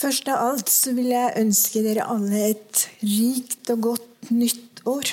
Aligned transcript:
Først 0.00 0.30
av 0.32 0.40
alt 0.40 0.70
så 0.72 0.94
vil 0.96 1.10
jeg 1.12 1.36
ønske 1.36 1.82
dere 1.84 2.06
alle 2.08 2.46
et 2.54 2.86
rikt 3.04 3.68
og 3.74 3.82
godt 3.90 4.30
nytt 4.32 4.80
år. 4.88 5.10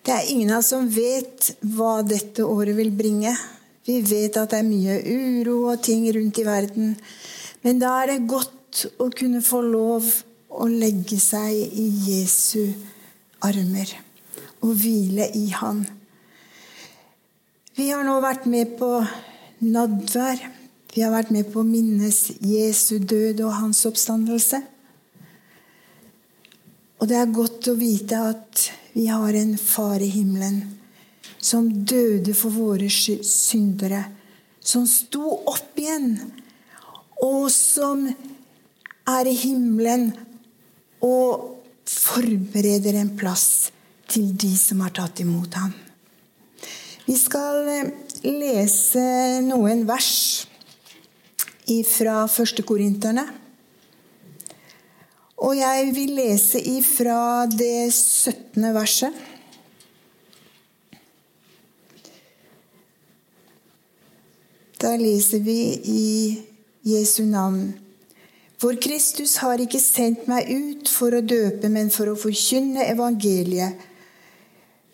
Det 0.00 0.16
er 0.16 0.30
ingen 0.32 0.50
av 0.50 0.64
oss 0.64 0.72
som 0.72 0.88
vet 0.90 1.52
hva 1.76 2.00
dette 2.02 2.42
året 2.42 2.74
vil 2.74 2.90
bringe. 2.98 3.36
Vi 3.86 4.00
vet 4.02 4.40
at 4.40 4.50
det 4.50 4.58
er 4.58 4.66
mye 4.66 4.96
uro 5.06 5.70
og 5.70 5.84
ting 5.86 6.08
rundt 6.16 6.40
i 6.42 6.48
verden. 6.48 6.96
Men 7.62 7.78
da 7.78 7.94
er 8.00 8.14
det 8.14 8.28
godt 8.32 8.88
å 8.98 9.06
kunne 9.14 9.44
få 9.44 9.62
lov 9.62 10.10
å 10.50 10.66
legge 10.66 11.20
seg 11.22 11.54
i 11.54 11.88
Jesu 12.10 12.72
armer 13.46 13.92
og 14.64 14.74
hvile 14.82 15.30
i 15.38 15.46
Han. 15.60 15.84
Vi 17.78 17.92
har 17.92 18.02
nå 18.04 18.18
vært 18.24 18.50
med 18.50 18.74
på 18.80 18.96
nadvær. 19.62 20.59
Vi 20.90 21.04
har 21.04 21.12
vært 21.14 21.30
med 21.30 21.46
på 21.52 21.62
å 21.62 21.66
minnes 21.66 22.18
Jesu 22.42 22.98
død 22.98 23.44
og 23.46 23.54
hans 23.60 23.84
oppstandelse. 23.86 24.58
Og 26.98 27.08
det 27.08 27.16
er 27.16 27.30
godt 27.30 27.70
å 27.70 27.76
vite 27.78 28.18
at 28.32 28.64
vi 28.96 29.06
har 29.06 29.36
en 29.38 29.54
far 29.54 30.02
i 30.02 30.10
himmelen 30.10 30.64
som 31.40 31.70
døde 31.70 32.34
for 32.36 32.52
våre 32.52 32.90
syndere, 32.90 34.02
som 34.60 34.84
sto 34.90 35.30
opp 35.48 35.78
igjen, 35.80 36.18
og 37.22 37.46
som 37.54 38.04
er 38.10 39.30
i 39.30 39.36
himmelen 39.46 40.10
og 41.06 41.62
forbereder 41.88 42.98
en 43.00 43.14
plass 43.16 43.70
til 44.10 44.34
de 44.34 44.52
som 44.58 44.82
har 44.84 44.92
tatt 44.98 45.22
imot 45.22 45.54
ham. 45.54 45.72
Vi 47.06 47.16
skal 47.16 47.64
lese 48.26 49.40
noen 49.46 49.86
vers 49.88 50.49
fra 51.86 52.24
første 52.30 52.64
korinterne. 52.66 53.26
Og 55.40 55.56
jeg 55.56 55.92
vil 55.96 56.14
lese 56.18 56.60
ifra 56.60 57.46
det 57.48 57.92
17. 57.94 58.66
verset. 58.76 59.20
Da 64.80 64.94
leser 64.96 65.40
vi 65.44 65.60
i 65.92 66.08
Jesu 66.88 67.22
navn. 67.28 67.70
For 68.60 68.76
Kristus 68.80 69.38
har 69.40 69.60
ikke 69.60 69.80
sendt 69.80 70.26
meg 70.28 70.48
ut 70.52 70.88
for 70.92 71.16
å 71.16 71.24
døpe, 71.24 71.68
men 71.72 71.88
for 71.92 72.12
å 72.12 72.18
forkynne 72.20 72.84
evangeliet. 72.92 73.86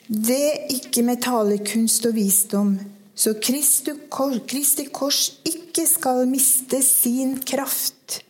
Det 0.07 0.71
ikke 0.71 1.03
med 1.03 1.23
talekunst 1.25 2.07
og 2.07 2.15
visdom, 2.15 2.77
så 3.17 3.33
Kristi 3.41 4.87
kors 4.93 5.21
ikke 5.49 5.87
skal 5.89 6.27
miste 6.29 6.83
sin 6.85 7.39
kraft. 7.41 8.21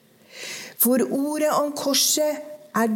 For 0.79 1.03
ordet 1.11 1.51
om 1.51 1.73
korset 1.75 2.39
er 2.77 2.93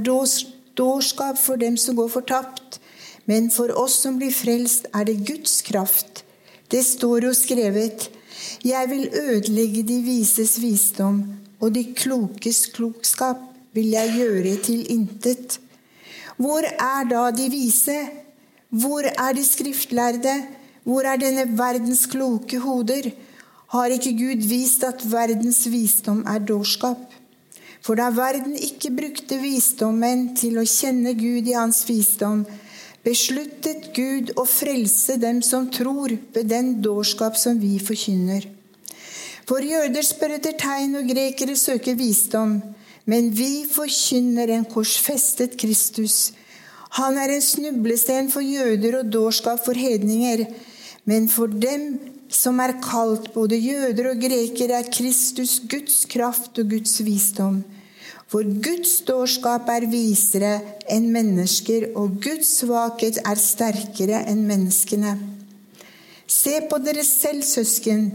dårskap 0.79 1.39
for 1.39 1.59
dem 1.59 1.77
som 1.81 1.97
går 1.99 2.13
fortapt, 2.13 2.79
men 3.27 3.51
for 3.51 3.75
oss 3.79 3.99
som 4.05 4.19
blir 4.21 4.35
frelst, 4.35 4.87
er 4.95 5.05
det 5.09 5.27
Guds 5.27 5.61
kraft. 5.67 6.25
Det 6.71 6.85
står 6.87 7.27
jo 7.27 7.35
skrevet:" 7.35 8.11
Jeg 8.65 8.89
vil 8.89 9.11
ødelegge 9.13 9.83
de 9.83 9.99
vises 10.03 10.61
visdom, 10.63 11.25
og 11.61 11.75
de 11.75 11.95
klokes 11.95 12.67
klokskap 12.73 13.37
vil 13.73 13.91
jeg 13.91 14.15
gjøre 14.17 14.57
til 14.65 14.87
intet. 14.91 15.61
Hvor 16.37 16.65
er 16.65 17.05
da 17.11 17.31
de 17.37 17.51
vise? 17.51 17.99
Hvor 18.71 19.05
er 19.05 19.33
de 19.33 19.45
skriftlærde? 19.45 20.35
Hvor 20.85 21.05
er 21.05 21.21
denne 21.21 21.47
verdens 21.59 22.07
kloke 22.11 22.61
hoder? 22.63 23.11
Har 23.71 23.93
ikke 23.95 24.17
Gud 24.19 24.47
vist 24.51 24.85
at 24.87 25.05
verdens 25.07 25.63
visdom 25.71 26.25
er 26.27 26.41
dårskap? 26.43 27.03
For 27.81 27.97
da 27.97 28.11
verden 28.13 28.57
ikke 28.57 28.93
brukte 28.93 29.39
visdommen 29.41 30.31
til 30.37 30.59
å 30.61 30.67
kjenne 30.69 31.15
Gud 31.17 31.49
i 31.49 31.57
hans 31.57 31.85
visdom, 31.89 32.43
besluttet 33.07 33.93
Gud 33.97 34.35
å 34.37 34.45
frelse 34.45 35.17
dem 35.21 35.41
som 35.45 35.71
tror, 35.73 36.13
ved 36.35 36.51
den 36.53 36.75
dårskap 36.85 37.39
som 37.41 37.61
vi 37.61 37.79
forkynner. 37.81 38.45
For 39.49 39.65
jøder 39.65 40.05
spør 40.07 40.37
etter 40.37 40.59
tegn, 40.61 40.99
og 41.01 41.09
grekere 41.09 41.57
søker 41.59 41.97
visdom. 41.99 42.61
Men 43.09 43.31
vi 43.35 43.65
forkynner 43.67 44.53
en 44.55 44.67
korsfestet 44.69 45.57
Kristus. 45.59 46.31
Han 47.01 47.17
er 47.19 47.33
en 47.35 47.43
snublesten 47.43 48.29
for 48.31 48.45
jøder 48.45 49.01
og 49.01 49.11
dårskap 49.11 49.65
for 49.65 49.79
hedninger. 49.79 50.45
Men 51.09 51.29
for 51.33 51.49
dem 51.49 51.99
som 52.31 52.61
er 52.63 52.77
kalt, 52.85 53.33
både 53.35 53.59
jøder 53.59 54.13
og 54.13 54.23
grekere, 54.23 54.81
er 54.81 54.91
Kristus 54.93 55.59
Guds 55.71 56.05
kraft 56.11 56.59
og 56.61 56.71
Guds 56.71 57.01
visdom. 57.05 57.63
For 58.31 58.47
Guds 58.63 59.01
dårskap 59.09 59.67
er 59.73 59.89
visere 59.91 60.53
enn 60.91 61.09
mennesker, 61.11 61.89
og 61.99 62.21
Guds 62.23 62.61
svakhet 62.61 63.19
er 63.27 63.41
sterkere 63.41 64.23
enn 64.31 64.45
menneskene. 64.47 65.17
Se 66.31 66.61
på 66.71 66.79
dere 66.79 67.03
selv, 67.03 67.43
søsken, 67.43 68.07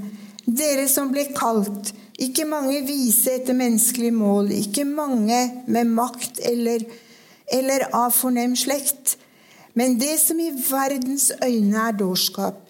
dere 0.47 0.87
som 0.87 1.11
ble 1.11 1.27
kalt. 1.35 1.91
Ikke 2.15 2.45
mange 2.47 2.79
vise 2.87 3.33
etter 3.35 3.57
menneskelig 3.57 4.13
mål, 4.15 4.53
ikke 4.55 4.85
mange 4.87 5.41
med 5.67 5.91
makt 5.97 6.39
eller, 6.47 6.85
eller 7.51 7.89
av 7.91 8.15
fornem 8.15 8.55
slekt. 8.55 9.17
Men 9.75 9.97
det 9.99 10.15
som 10.21 10.39
i 10.39 10.53
verdens 10.55 11.33
øyne 11.43 11.89
er 11.89 11.97
dårskap, 11.99 12.61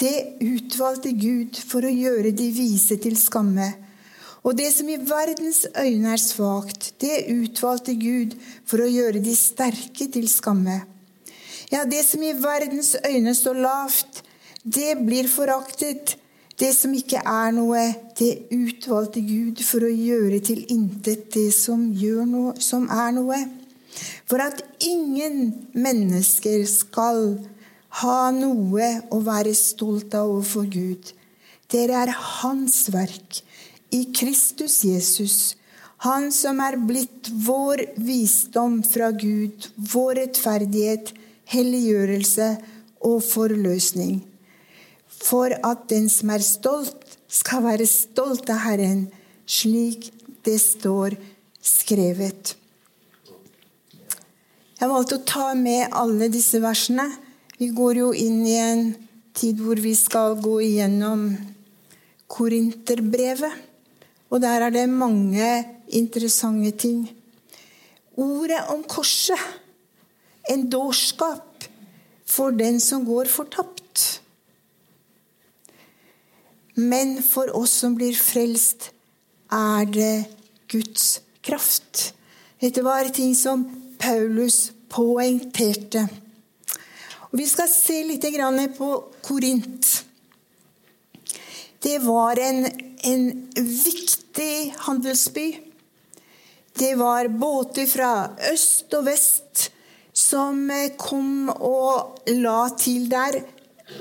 det 0.00 0.38
utvalgte 0.42 1.12
Gud 1.14 1.58
for 1.68 1.86
å 1.86 1.92
gjøre 1.92 2.32
de 2.34 2.48
vise 2.54 2.96
til 3.02 3.16
skamme. 3.18 3.68
Og 4.44 4.56
det 4.58 4.68
som 4.74 4.88
i 4.90 4.98
verdens 5.00 5.62
øyne 5.72 6.12
er 6.12 6.20
svakt, 6.20 6.90
det 7.00 7.24
utvalgte 7.32 7.94
Gud 7.96 8.34
for 8.68 8.82
å 8.84 8.90
gjøre 8.90 9.22
de 9.24 9.32
sterke 9.38 10.08
til 10.12 10.26
skamme. 10.28 10.82
Ja, 11.72 11.86
det 11.88 12.02
som 12.04 12.22
i 12.22 12.34
verdens 12.36 12.92
øyne 13.06 13.32
står 13.34 13.62
lavt, 13.64 14.20
det 14.64 14.98
blir 15.06 15.30
foraktet. 15.32 16.18
Det 16.60 16.70
som 16.76 16.92
ikke 16.94 17.22
er 17.26 17.54
noe, 17.56 17.80
det 18.18 18.46
utvalgte 18.54 19.24
Gud 19.24 19.62
for 19.66 19.82
å 19.82 19.90
gjøre 19.90 20.38
til 20.44 20.60
intet 20.70 21.32
det 21.34 21.48
som, 21.56 21.88
noe, 21.90 22.54
som 22.62 22.86
er 22.92 23.10
noe. 23.16 23.40
For 24.28 24.42
at 24.42 24.62
ingen 24.84 25.68
mennesker 25.74 26.62
skal 26.70 27.40
ha 28.00 28.30
noe 28.34 28.88
å 29.14 29.20
være 29.22 29.54
stolt 29.54 30.14
av 30.18 30.32
overfor 30.32 30.66
Gud. 30.70 31.12
Dere 31.70 32.00
er 32.04 32.14
Hans 32.40 32.88
verk 32.94 33.40
i 33.94 34.04
Kristus 34.14 34.80
Jesus. 34.86 35.54
Han 36.04 36.28
som 36.34 36.58
er 36.60 36.76
blitt 36.76 37.30
vår 37.46 37.84
visdom 37.96 38.80
fra 38.84 39.12
Gud, 39.14 39.70
vår 39.92 40.18
rettferdighet, 40.24 41.14
helliggjørelse 41.48 42.48
og 43.06 43.22
forløsning. 43.24 44.18
For 45.08 45.54
at 45.64 45.86
den 45.92 46.10
som 46.12 46.32
er 46.34 46.44
stolt, 46.44 46.98
skal 47.34 47.64
være 47.64 47.86
stolt 47.90 48.50
av 48.52 48.60
Herren, 48.62 49.08
slik 49.46 50.10
det 50.46 50.58
står 50.62 51.16
skrevet. 51.64 52.54
Jeg 54.78 54.90
valgte 54.90 55.18
å 55.18 55.26
ta 55.26 55.46
med 55.58 55.94
alle 55.96 56.28
disse 56.30 56.60
versene 56.62 57.08
vi 57.58 57.70
går 57.74 58.00
jo 58.00 58.12
inn 58.16 58.40
i 58.46 58.56
en 58.58 58.88
tid 59.34 59.60
hvor 59.62 59.78
vi 59.82 59.94
skal 59.98 60.38
gå 60.42 60.56
igjennom 60.64 61.28
Korinterbrevet. 62.30 63.52
Og 64.32 64.42
der 64.42 64.66
er 64.66 64.74
det 64.74 64.88
mange 64.90 65.50
interessante 65.94 66.72
ting. 66.86 67.04
Ordet 68.18 68.64
om 68.74 68.82
korset. 68.82 69.38
En 70.50 70.66
dårskap 70.70 71.64
for 72.26 72.50
den 72.50 72.80
som 72.80 73.06
går 73.06 73.30
fortapt. 73.30 74.20
Men 76.74 77.20
for 77.22 77.54
oss 77.54 77.76
som 77.84 77.94
blir 77.94 78.16
frelst, 78.18 78.90
er 79.54 79.86
det 79.86 80.26
Guds 80.68 81.22
kraft. 81.44 82.10
Dette 82.60 82.82
var 82.82 83.06
ting 83.14 83.36
som 83.38 83.62
Paulus 84.02 84.72
poengterte. 84.90 86.08
Og 87.34 87.40
Vi 87.40 87.48
skal 87.50 87.66
se 87.66 87.96
litt 88.06 88.22
på 88.78 88.88
Korint. 89.26 89.88
Det 91.82 91.96
var 91.98 92.38
en, 92.38 92.60
en 93.02 93.24
viktig 93.58 94.74
handelsby. 94.86 95.48
Det 96.78 96.92
var 96.94 97.26
båter 97.28 97.90
fra 97.90 98.12
øst 98.52 98.94
og 98.94 99.08
vest 99.10 99.64
som 100.14 100.70
kom 100.94 101.50
og 101.50 102.22
la 102.38 102.68
til 102.78 103.10
der 103.10 103.40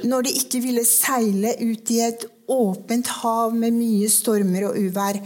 når 0.05 0.27
de 0.27 0.37
ikke 0.37 0.61
ville 0.61 0.85
seile 0.85 1.55
ut 1.57 1.89
i 1.89 2.03
et 2.05 2.27
åpent 2.53 3.09
hav 3.17 3.57
med 3.57 3.73
mye 3.73 4.13
stormer 4.13 4.69
og 4.69 4.77
uvær 4.77 5.17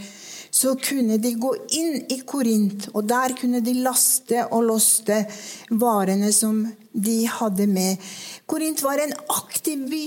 så 0.58 0.74
kunne 0.82 1.20
de 1.22 1.34
gå 1.38 1.52
inn 1.78 2.00
i 2.10 2.18
Korint, 2.26 2.88
og 2.94 3.06
der 3.10 3.36
kunne 3.38 3.60
de 3.62 3.76
laste 3.84 4.42
og 4.48 4.66
loste 4.66 5.20
varene 5.70 6.32
som 6.34 6.64
de 6.92 7.20
hadde 7.30 7.68
med. 7.70 8.02
Korint 8.48 8.82
var 8.82 8.98
en 9.02 9.14
aktiv 9.36 9.86
by 9.90 10.04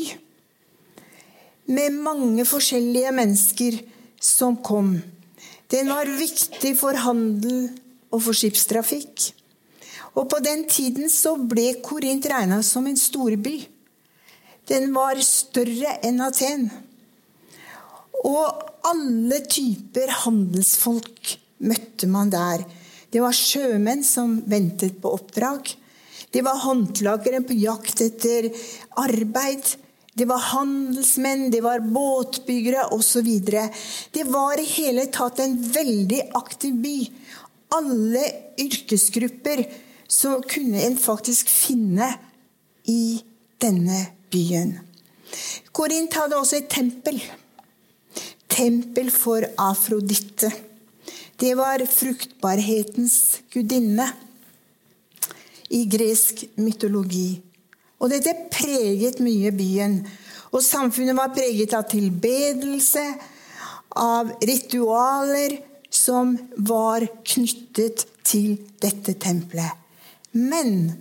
med 1.72 2.02
mange 2.04 2.44
forskjellige 2.50 3.14
mennesker 3.16 3.80
som 4.22 4.58
kom, 4.60 4.98
den 5.72 5.88
var 5.88 6.10
viktig 6.20 6.74
for 6.76 6.98
handel 7.00 7.70
og 8.12 8.20
for 8.26 8.36
skipstrafikk. 8.36 9.30
Og 10.20 10.28
på 10.28 10.42
den 10.44 10.66
tiden 10.68 11.08
så 11.12 11.38
ble 11.40 11.78
Korint 11.84 12.28
regna 12.28 12.60
som 12.66 12.90
en 12.90 13.00
storby. 13.00 13.62
Den 14.68 14.92
var 14.96 15.20
større 15.24 15.96
enn 16.04 16.20
Aten. 16.26 16.68
Og 18.28 18.71
alle 18.88 19.42
typer 19.46 20.12
handelsfolk 20.24 21.36
møtte 21.66 22.10
man 22.10 22.32
der. 22.34 22.64
Det 23.12 23.22
var 23.22 23.36
sjømenn 23.36 24.04
som 24.08 24.40
ventet 24.50 25.02
på 25.02 25.12
oppdrag. 25.18 25.74
Det 26.32 26.44
var 26.48 26.62
håndlagere 26.64 27.42
på 27.44 27.58
jakt 27.60 28.02
etter 28.04 28.48
arbeid. 29.02 29.74
Det 30.16 30.28
var 30.28 30.44
handelsmenn, 30.52 31.50
det 31.52 31.62
var 31.64 31.84
båtbyggere 31.84 32.90
osv. 32.96 33.28
Det 34.12 34.26
var 34.28 34.60
i 34.60 34.68
hele 34.78 35.08
tatt 35.12 35.40
en 35.44 35.58
veldig 35.74 36.22
aktiv 36.40 36.80
by. 36.84 36.98
Alle 37.76 38.24
yrkesgrupper 38.60 39.64
så 40.12 40.40
kunne 40.44 40.82
en 40.84 40.98
faktisk 41.00 41.52
finne 41.52 42.10
i 42.92 43.22
denne 43.62 44.06
byen. 44.32 44.74
Korint 45.72 46.16
hadde 46.20 46.40
også 46.40 46.60
et 46.60 46.72
tempel. 46.72 47.20
Tempel 48.52 49.12
for 49.12 49.46
Afroditte. 49.58 50.52
Det 51.40 51.54
var 51.58 51.82
fruktbarhetens 51.88 53.16
gudinne 53.54 54.06
i 55.72 55.86
gresk 55.90 56.44
mytologi. 56.60 57.40
Og 58.02 58.12
dette 58.12 58.34
preget 58.52 59.22
mye 59.24 59.54
byen. 59.56 60.02
Og 60.52 60.64
samfunnet 60.66 61.16
var 61.18 61.32
preget 61.34 61.74
av 61.78 61.88
tilbedelse, 61.90 63.06
av 63.96 64.34
ritualer 64.44 65.58
som 65.92 66.36
var 66.58 67.06
knyttet 67.24 68.06
til 68.28 68.58
dette 68.84 69.16
tempelet. 69.20 69.80
Men 70.32 70.92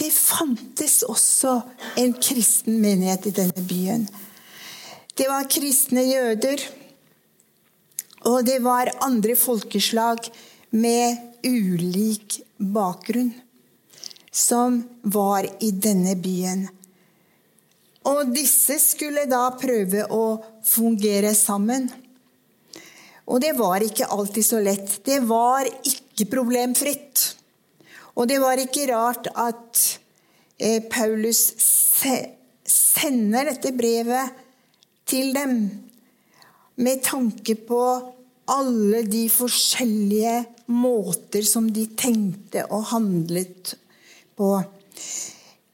det 0.00 0.10
fantes 0.12 1.02
også 1.04 1.58
en 2.00 2.12
kristen 2.16 2.80
menighet 2.80 3.28
i 3.28 3.36
denne 3.36 3.64
byen. 3.68 4.06
Det 5.12 5.28
var 5.28 5.48
kristne 5.50 6.06
jøder, 6.08 6.62
og 8.24 8.44
det 8.46 8.62
var 8.64 8.88
andre 9.04 9.34
folkeslag 9.36 10.24
med 10.72 11.18
ulik 11.44 12.38
bakgrunn 12.56 13.32
som 14.32 14.78
var 15.02 15.44
i 15.60 15.68
denne 15.76 16.14
byen. 16.16 16.64
Og 18.08 18.32
disse 18.34 18.78
skulle 18.80 19.26
da 19.30 19.44
prøve 19.60 20.06
å 20.08 20.24
fungere 20.64 21.34
sammen. 21.36 21.90
Og 23.28 23.42
det 23.44 23.52
var 23.58 23.84
ikke 23.84 24.08
alltid 24.10 24.46
så 24.46 24.62
lett. 24.64 24.96
Det 25.04 25.20
var 25.28 25.68
ikke 25.68 26.30
problemfritt. 26.32 27.26
Og 28.16 28.26
det 28.32 28.40
var 28.42 28.60
ikke 28.60 28.88
rart 28.90 29.28
at 29.28 29.82
eh, 30.58 30.80
Paulus 30.88 31.52
sender 32.64 33.52
dette 33.52 33.72
brevet 33.76 34.41
til 35.12 35.34
dem 35.36 35.56
med 36.80 37.02
tanke 37.04 37.56
på 37.68 37.82
alle 38.52 39.02
de 39.06 39.26
forskjellige 39.30 40.38
måter 40.72 41.44
som 41.46 41.68
de 41.72 41.84
tenkte 41.98 42.64
og 42.72 42.88
handlet 42.94 43.74
på. 44.38 44.54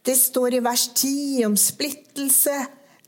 Det 0.04 0.16
står 0.18 0.58
i 0.58 0.64
vers 0.64 0.88
10 0.94 1.46
om 1.46 1.56
splittelse. 1.60 2.56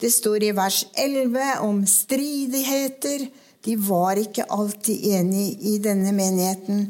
Det 0.01 0.13
står 0.13 0.47
i 0.47 0.55
vers 0.57 0.85
11 0.95 1.51
om 1.67 1.83
stridigheter. 1.89 3.27
De 3.65 3.77
var 3.89 4.21
ikke 4.21 4.47
alltid 4.49 5.11
enige 5.19 5.59
i 5.75 5.79
denne 5.83 6.15
menigheten. 6.17 6.87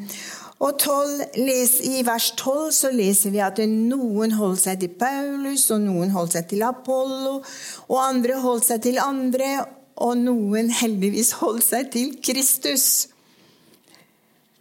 Og 0.60 0.76
12, 0.76 1.22
I 1.88 2.02
vers 2.04 2.26
12 2.36 2.72
så 2.76 2.90
leser 2.92 3.32
vi 3.32 3.40
at 3.40 3.60
noen 3.64 4.34
holdt 4.36 4.66
seg 4.66 4.82
til 4.82 4.92
Paulus, 5.00 5.70
og 5.72 5.86
noen 5.86 6.10
holdt 6.12 6.36
seg 6.36 6.50
til 6.50 6.64
Apollo, 6.66 7.38
og 7.88 8.00
andre 8.02 8.36
holdt 8.42 8.66
seg 8.68 8.82
til 8.84 9.00
andre, 9.00 9.54
og 10.00 10.18
noen 10.20 10.68
heldigvis 10.72 11.32
holdt 11.40 11.64
seg 11.64 11.88
til 11.94 12.12
Kristus. 12.24 13.08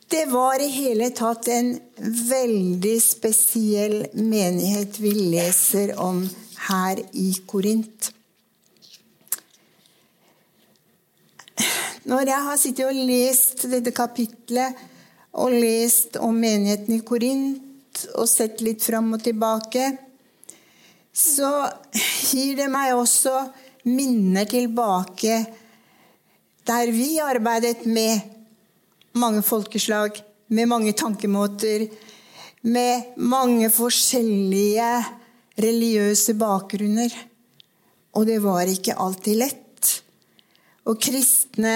Det 0.10 0.24
var 0.31 0.63
i 0.63 0.69
hele 0.72 1.12
tatt 1.13 1.51
en 1.54 1.74
veldig 2.00 2.96
spesiell 3.04 3.98
menighet 4.16 4.96
vi 5.04 5.12
leser 5.36 5.92
om 6.01 6.24
her 6.69 7.01
i 7.12 7.28
Korint. 7.46 8.13
Når 12.10 12.31
jeg 12.31 12.48
har 12.48 12.57
sittet 12.57 12.88
og 12.88 13.04
lest 13.12 13.68
dette 13.69 13.94
kapitlet 13.94 14.80
og 15.37 15.53
lest 15.53 16.17
om 16.17 16.37
menigheten 16.39 16.97
i 16.97 17.03
Korint 17.05 18.05
og 18.15 18.27
sett 18.29 18.63
litt 18.65 18.83
fram 18.85 19.11
og 19.15 19.23
tilbake, 19.23 19.91
så 21.13 21.67
gir 22.29 22.55
det 22.57 22.69
meg 22.71 22.95
også 22.95 23.35
minner 23.89 24.47
tilbake 24.49 25.41
der 26.69 26.91
vi 26.93 27.17
arbeidet 27.23 27.85
med 27.89 28.19
mange 29.17 29.41
folkeslag, 29.41 30.19
med 30.53 30.69
mange 30.69 30.93
tankemåter, 30.93 31.87
med 32.61 33.15
mange 33.17 33.71
forskjellige 33.73 34.89
religiøse 35.59 36.35
bakgrunner. 36.37 37.13
Og 38.13 38.27
det 38.29 38.37
var 38.43 38.69
ikke 38.69 38.97
alltid 39.01 39.41
lett. 39.41 39.95
Og 40.85 40.99
kristne 41.01 41.75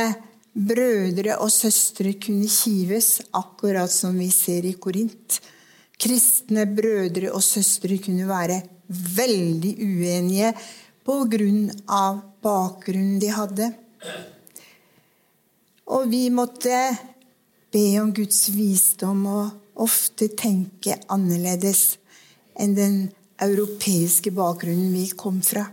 brødre 0.54 1.38
og 1.42 1.52
søstre 1.52 2.14
kunne 2.22 2.48
kives, 2.50 3.22
akkurat 3.34 3.92
som 3.92 4.18
vi 4.20 4.30
ser 4.32 4.66
i 4.70 4.76
Korint. 4.78 5.40
Kristne 6.00 6.66
brødre 6.70 7.32
og 7.34 7.44
søstre 7.44 7.98
kunne 8.04 8.28
være 8.30 8.62
veldig 9.18 9.74
uenige 9.82 10.54
på 11.04 11.18
grunn 11.32 11.68
av 11.90 12.22
bakgrunnen 12.44 13.20
de 13.22 13.32
hadde. 13.34 13.72
Og 15.94 16.08
vi 16.12 16.28
måtte 16.32 16.78
be 17.74 17.86
om 18.02 18.14
Guds 18.16 18.46
visdom 18.54 19.26
og 19.28 19.80
ofte 19.84 20.30
tenke 20.38 21.00
annerledes 21.12 21.98
enn 22.62 22.76
den 22.78 22.98
europeiske 23.42 24.32
bakgrunnen 24.36 24.94
vi 24.94 25.08
kom 25.18 25.42
fra. 25.44 25.66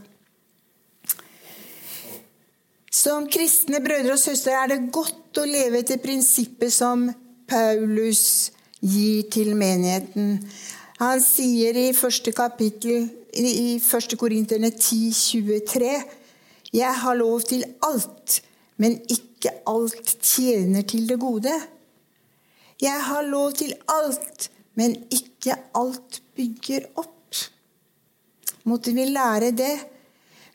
Som 2.91 3.29
kristne 3.31 3.79
brødre 3.85 4.17
og 4.17 4.19
søstre 4.19 4.57
er 4.59 4.73
det 4.73 4.89
godt 4.91 5.39
å 5.39 5.47
leve 5.47 5.79
etter 5.79 6.01
prinsippet 6.03 6.75
som 6.75 7.05
Paulus 7.47 8.51
gir 8.83 9.29
til 9.31 9.53
menigheten. 9.55 10.41
Han 10.99 11.23
sier 11.23 11.79
i 11.79 11.93
første 11.95 12.35
kapittel 12.35 13.07
i 13.39 13.77
1. 13.79 14.17
Korinterne 14.19 14.73
10, 14.75 15.13
23 15.15 15.93
Jeg 16.75 16.97
har 17.05 17.15
lov 17.15 17.47
til 17.47 17.63
alt, 17.87 18.41
men 18.83 18.99
ikke 19.07 19.55
alt 19.71 20.17
tjener 20.27 20.83
til 20.83 21.07
det 21.07 21.21
gode. 21.23 21.55
Jeg 22.83 23.07
har 23.07 23.23
lov 23.23 23.55
til 23.61 23.71
alt, 23.87 24.51
men 24.75 24.99
ikke 25.15 25.55
alt 25.79 26.21
bygger 26.35 26.91
opp. 26.99 27.39
Måtte 28.67 28.93
vi 28.99 29.07
lære 29.15 29.55
det? 29.55 29.75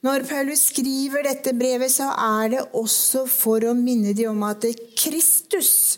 Når 0.05 0.25
Paulus 0.29 0.67
skriver 0.69 1.23
dette 1.25 1.53
brevet, 1.57 1.89
så 1.89 2.11
er 2.13 2.49
det 2.53 2.65
også 2.77 3.23
for 3.29 3.63
å 3.65 3.73
minne 3.77 4.13
dem 4.13 4.35
om 4.35 4.43
at 4.45 4.67
Kristus 4.99 5.97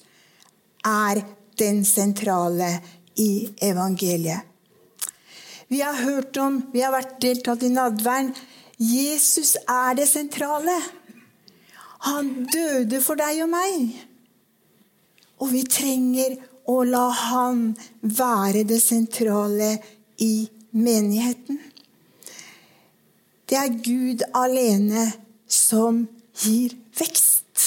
er 0.88 1.20
den 1.60 1.82
sentrale 1.88 2.70
i 3.20 3.50
evangeliet. 3.68 4.46
Vi 5.68 5.82
har 5.84 5.98
hørt 6.00 6.38
om, 6.40 6.62
vi 6.72 6.86
har 6.86 6.94
vært 6.96 7.18
deltatt 7.20 7.66
i 7.68 7.74
nadværen. 7.74 8.32
Jesus 8.80 9.58
er 9.68 9.98
det 10.00 10.08
sentrale. 10.08 10.76
Han 12.08 12.30
døde 12.48 13.02
for 13.04 13.20
deg 13.20 13.42
og 13.44 13.52
meg. 13.52 13.90
Og 15.44 15.52
vi 15.52 15.66
trenger 15.68 16.38
å 16.68 16.80
la 16.88 17.08
Han 17.12 17.74
være 18.02 18.64
det 18.70 18.80
sentrale 18.84 19.74
i 20.24 20.48
menigheten. 20.72 21.60
Det 23.48 23.56
er 23.56 23.80
Gud 23.80 24.24
alene 24.36 25.06
som 25.48 26.04
gir 26.44 26.76
vekst. 27.00 27.64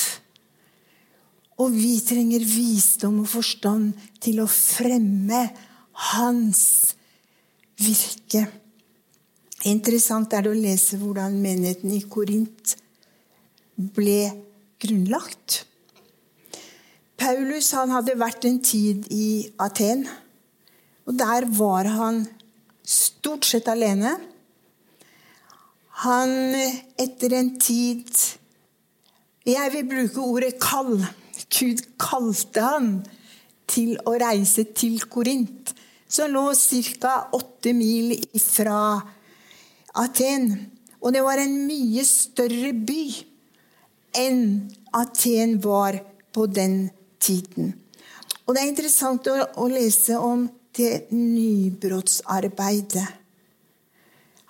Og 1.60 1.72
vi 1.72 1.96
trenger 2.04 2.44
visdom 2.44 3.22
og 3.22 3.30
forstand 3.32 3.92
til 4.20 4.42
å 4.44 4.48
fremme 4.48 5.42
hans 6.12 6.62
virke. 7.80 8.46
Interessant 9.68 10.32
er 10.32 10.44
det 10.44 10.52
å 10.54 10.60
lese 10.60 10.96
hvordan 11.00 11.36
menigheten 11.40 11.92
i 11.92 12.04
Korint 12.08 12.76
ble 13.76 14.30
grunnlagt. 14.80 15.64
Paulus 17.20 17.68
hadde 17.76 18.16
vært 18.16 18.46
en 18.48 18.60
tid 18.64 19.04
i 19.12 19.50
Aten. 19.60 20.06
og 21.04 21.16
Der 21.20 21.44
var 21.44 21.84
han 21.84 22.22
stort 22.84 23.44
sett 23.44 23.68
alene. 23.68 24.16
Han, 26.00 26.30
etter 26.96 27.34
en 27.36 27.58
tid, 27.60 28.08
Jeg 29.44 29.72
vil 29.72 29.88
bruke 29.88 30.20
ordet 30.20 30.54
'kall'. 30.60 31.06
Gud 31.50 31.82
kalte 31.98 32.60
han 32.60 33.06
til 33.66 33.98
å 34.06 34.10
reise 34.20 34.64
til 34.64 35.00
Korint, 35.00 35.74
som 36.08 36.32
lå 36.32 36.54
ca. 36.54 37.28
åtte 37.32 37.72
mil 37.74 38.26
fra 38.38 39.00
Aten. 39.94 40.70
Og 41.02 41.12
det 41.12 41.22
var 41.22 41.38
en 41.38 41.66
mye 41.66 42.04
større 42.04 42.72
by 42.72 43.24
enn 44.14 44.70
Aten 44.94 45.62
var 45.62 46.00
på 46.32 46.46
den 46.46 46.90
tiden. 47.20 47.74
Og 48.46 48.54
det 48.54 48.62
er 48.62 48.68
interessant 48.68 49.26
å, 49.26 49.46
å 49.56 49.68
lese 49.68 50.16
om 50.16 50.50
det 50.76 51.12
nybrottsarbeidet. 51.12 53.19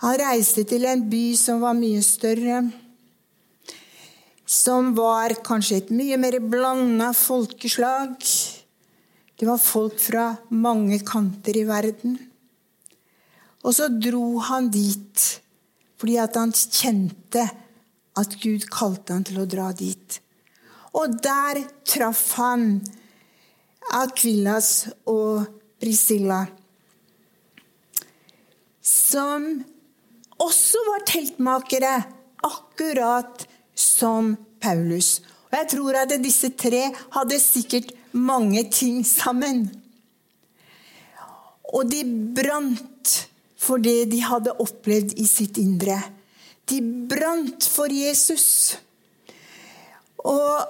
Han 0.00 0.16
reiste 0.16 0.64
til 0.64 0.86
en 0.88 1.02
by 1.12 1.24
som 1.36 1.60
var 1.60 1.76
mye 1.76 2.00
større, 2.04 2.62
som 4.48 4.94
var 4.96 5.34
kanskje 5.44 5.82
et 5.82 5.90
mye 5.92 6.16
mer 6.20 6.38
blanda 6.40 7.10
folkeslag. 7.16 8.16
Det 9.36 9.48
var 9.48 9.60
folk 9.60 10.00
fra 10.00 10.24
mange 10.50 11.02
kanter 11.04 11.60
i 11.60 11.66
verden. 11.68 12.16
Og 13.60 13.76
så 13.76 13.90
dro 13.92 14.40
han 14.48 14.72
dit 14.72 15.28
fordi 16.00 16.16
han 16.16 16.52
kjente 16.56 17.42
at 18.16 18.36
Gud 18.40 18.64
kalte 18.72 19.12
han 19.12 19.24
til 19.28 19.42
å 19.42 19.48
dra 19.48 19.66
dit. 19.76 20.16
Og 20.96 21.18
der 21.20 21.60
traff 21.84 22.22
han 22.40 22.80
Akvillas 24.00 24.88
og 25.10 25.44
Priscilla, 25.80 26.46
som 28.80 29.44
også 30.40 30.80
var 30.88 31.04
teltmakere, 31.08 31.94
akkurat 32.46 33.44
som 33.76 34.34
Paulus. 34.60 35.20
Og 35.50 35.58
Jeg 35.58 35.68
tror 35.74 35.98
at 36.02 36.14
disse 36.22 36.50
tre 36.56 36.88
hadde 37.16 37.40
sikkert 37.40 37.92
mange 38.12 38.64
ting 38.70 39.02
sammen. 39.06 39.68
Og 41.74 41.90
de 41.90 42.02
brant 42.34 43.14
for 43.60 43.82
det 43.82 44.10
de 44.10 44.22
hadde 44.24 44.56
opplevd 44.62 45.14
i 45.20 45.26
sitt 45.28 45.60
indre. 45.60 45.98
De 46.70 46.80
brant 47.10 47.66
for 47.66 47.92
Jesus. 47.92 48.78
Og 50.24 50.64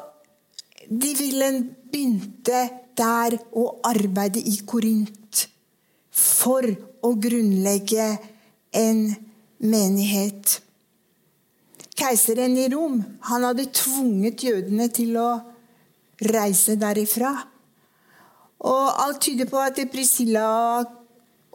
de 0.90 1.14
ville 1.16 1.50
begynte 1.90 2.66
der 2.98 3.36
å 3.56 3.66
arbeide 3.86 4.42
i 4.42 4.58
Korint 4.66 5.46
for 6.10 6.66
å 7.06 7.14
grunnlegge 7.16 8.06
en 8.76 9.04
menighet. 9.60 10.60
Keiseren 12.00 12.56
i 12.56 12.68
Rom 12.72 13.00
han 13.28 13.44
hadde 13.44 13.68
tvunget 13.76 14.44
jødene 14.44 14.88
til 14.92 15.16
å 15.20 15.30
reise 16.32 16.76
derifra. 16.80 17.34
Og 18.60 18.86
alt 19.04 19.20
tyder 19.24 19.48
på 19.48 19.60
at 19.60 19.80
Priscilla 19.92 20.46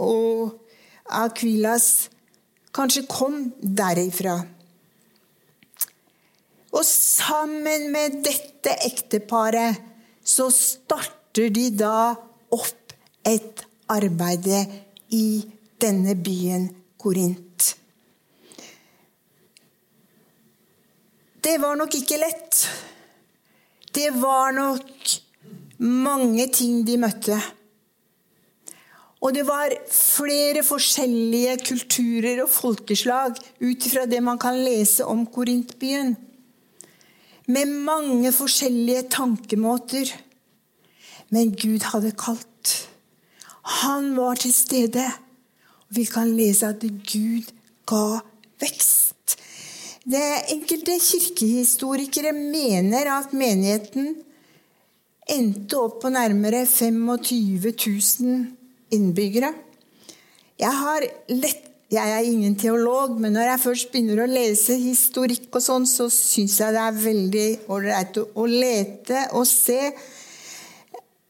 og 0.01 0.59
Aquilas 1.05 2.09
kanskje 2.75 3.05
kom 3.09 3.37
derifra. 3.61 4.39
Og 6.75 6.83
sammen 6.85 7.87
med 7.93 8.19
dette 8.25 8.73
ekteparet 8.83 9.79
så 10.25 10.49
starter 10.51 11.53
de 11.53 11.69
da 11.77 12.15
opp 12.55 12.95
et 13.25 13.63
arbeid 13.91 14.49
i 15.13 15.27
denne 15.81 16.17
byen 16.17 16.67
Korint. 16.99 17.44
Det 21.45 21.59
var 21.61 21.75
nok 21.77 21.93
ikke 21.93 22.17
lett. 22.17 22.63
Det 23.93 24.09
var 24.17 24.55
nok 24.55 25.11
mange 25.85 26.47
ting 26.49 26.79
de 26.87 26.95
møtte. 26.97 27.37
Og 29.21 29.33
det 29.35 29.43
var 29.45 29.73
flere 29.93 30.63
forskjellige 30.65 31.59
kulturer 31.67 32.41
og 32.43 32.49
folkeslag 32.49 33.37
ut 33.61 33.85
ifra 33.85 34.07
det 34.09 34.23
man 34.25 34.41
kan 34.41 34.57
lese 34.57 35.05
om 35.05 35.21
Korintbyen. 35.29 36.15
Med 37.45 37.77
mange 37.85 38.33
forskjellige 38.33 39.05
tankemåter. 39.13 40.09
Men 41.29 41.53
Gud 41.53 41.85
hadde 41.91 42.15
kalt. 42.17 42.73
Han 43.85 44.15
var 44.17 44.41
til 44.41 44.53
stede. 44.53 45.05
Og 45.89 46.01
vi 46.01 46.09
kan 46.09 46.33
lese 46.37 46.73
at 46.73 46.81
Gud 47.05 47.53
ga 47.85 48.05
vekst. 48.61 49.14
Det 50.05 50.25
enkelte 50.53 50.99
kirkehistorikere 51.01 52.29
mener 52.37 53.07
at 53.09 53.31
menigheten 53.33 54.11
endte 55.33 55.79
opp 55.81 55.95
på 56.03 56.11
nærmere 56.13 56.59
25 56.69 57.71
000 58.21 58.43
innbyggere. 58.93 59.49
Jeg, 60.61 61.07
lett, 61.33 61.63
jeg 61.89 62.11
er 62.13 62.27
ingen 62.29 62.53
teolog, 62.53 63.15
men 63.17 63.33
når 63.33 63.49
jeg 63.49 63.63
først 63.63 63.89
begynner 63.95 64.21
å 64.21 64.27
lese 64.29 64.77
historikk, 64.77 65.47
og 65.57 65.65
sånn, 65.65 65.87
så 65.89 66.05
syns 66.13 66.59
jeg 66.61 66.75
det 66.75 66.83
er 66.83 66.99
veldig 66.99 67.47
ålreit 67.73 68.19
å 68.21 68.45
lete 68.45 69.23
og 69.33 69.47
se. 69.49 69.79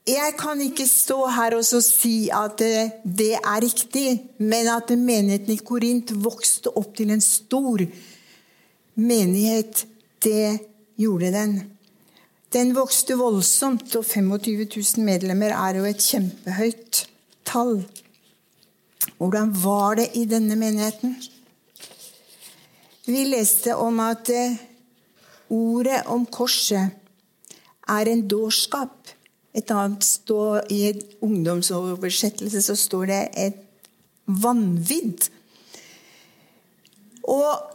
Jeg 0.06 0.34
kan 0.36 0.60
ikke 0.62 0.90
stå 0.90 1.22
her 1.38 1.56
og 1.56 1.64
si 1.64 2.28
at 2.28 2.60
det 2.60 3.32
er 3.40 3.64
riktig, 3.64 4.20
men 4.44 4.68
at 4.74 4.92
menigheten 4.92 5.56
i 5.56 5.64
Korint 5.64 6.12
vokste 6.28 6.76
opp 6.76 6.92
til 7.00 7.16
en 7.16 7.24
stor 7.24 7.86
menighet, 8.96 9.86
det 10.24 10.60
gjorde 11.00 11.32
den. 11.32 11.56
Den 12.56 12.72
vokste 12.76 13.18
voldsomt, 13.20 13.96
og 13.96 14.06
25 14.06 14.68
000 14.98 15.06
medlemmer 15.06 15.52
er 15.52 15.80
jo 15.80 15.88
et 15.90 16.04
kjempehøyt 16.04 17.02
tall. 17.48 17.82
Hvordan 19.18 19.52
var 19.64 20.00
det 20.00 20.10
i 20.16 20.26
denne 20.30 20.56
menigheten? 20.60 21.16
Vi 23.06 23.26
leste 23.28 23.76
om 23.78 24.00
at 24.02 24.32
eh, 24.34 24.56
ordet 25.54 26.02
om 26.10 26.26
korset 26.26 26.96
er 27.92 28.10
en 28.10 28.24
dårskap. 28.28 29.12
Et 29.56 29.72
annet 29.72 30.04
står, 30.04 30.66
I 30.72 30.80
en 30.90 31.04
ungdomsoversettelse 31.28 32.64
så 32.66 32.76
står 32.76 33.06
det 33.12 33.22
et 33.38 33.62
vanvidd. 34.26 35.30
Og 37.30 37.75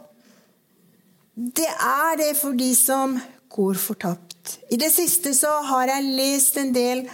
det 1.35 1.69
er 1.69 2.17
det 2.19 2.33
for 2.39 2.57
de 2.57 2.73
som 2.75 3.15
går 3.51 3.79
fortapt. 3.79 4.57
I 4.71 4.77
det 4.79 4.89
siste 4.93 5.33
så 5.37 5.51
har 5.69 5.91
jeg 5.91 6.11
lest 6.17 6.57
en 6.59 6.73
del 6.75 7.05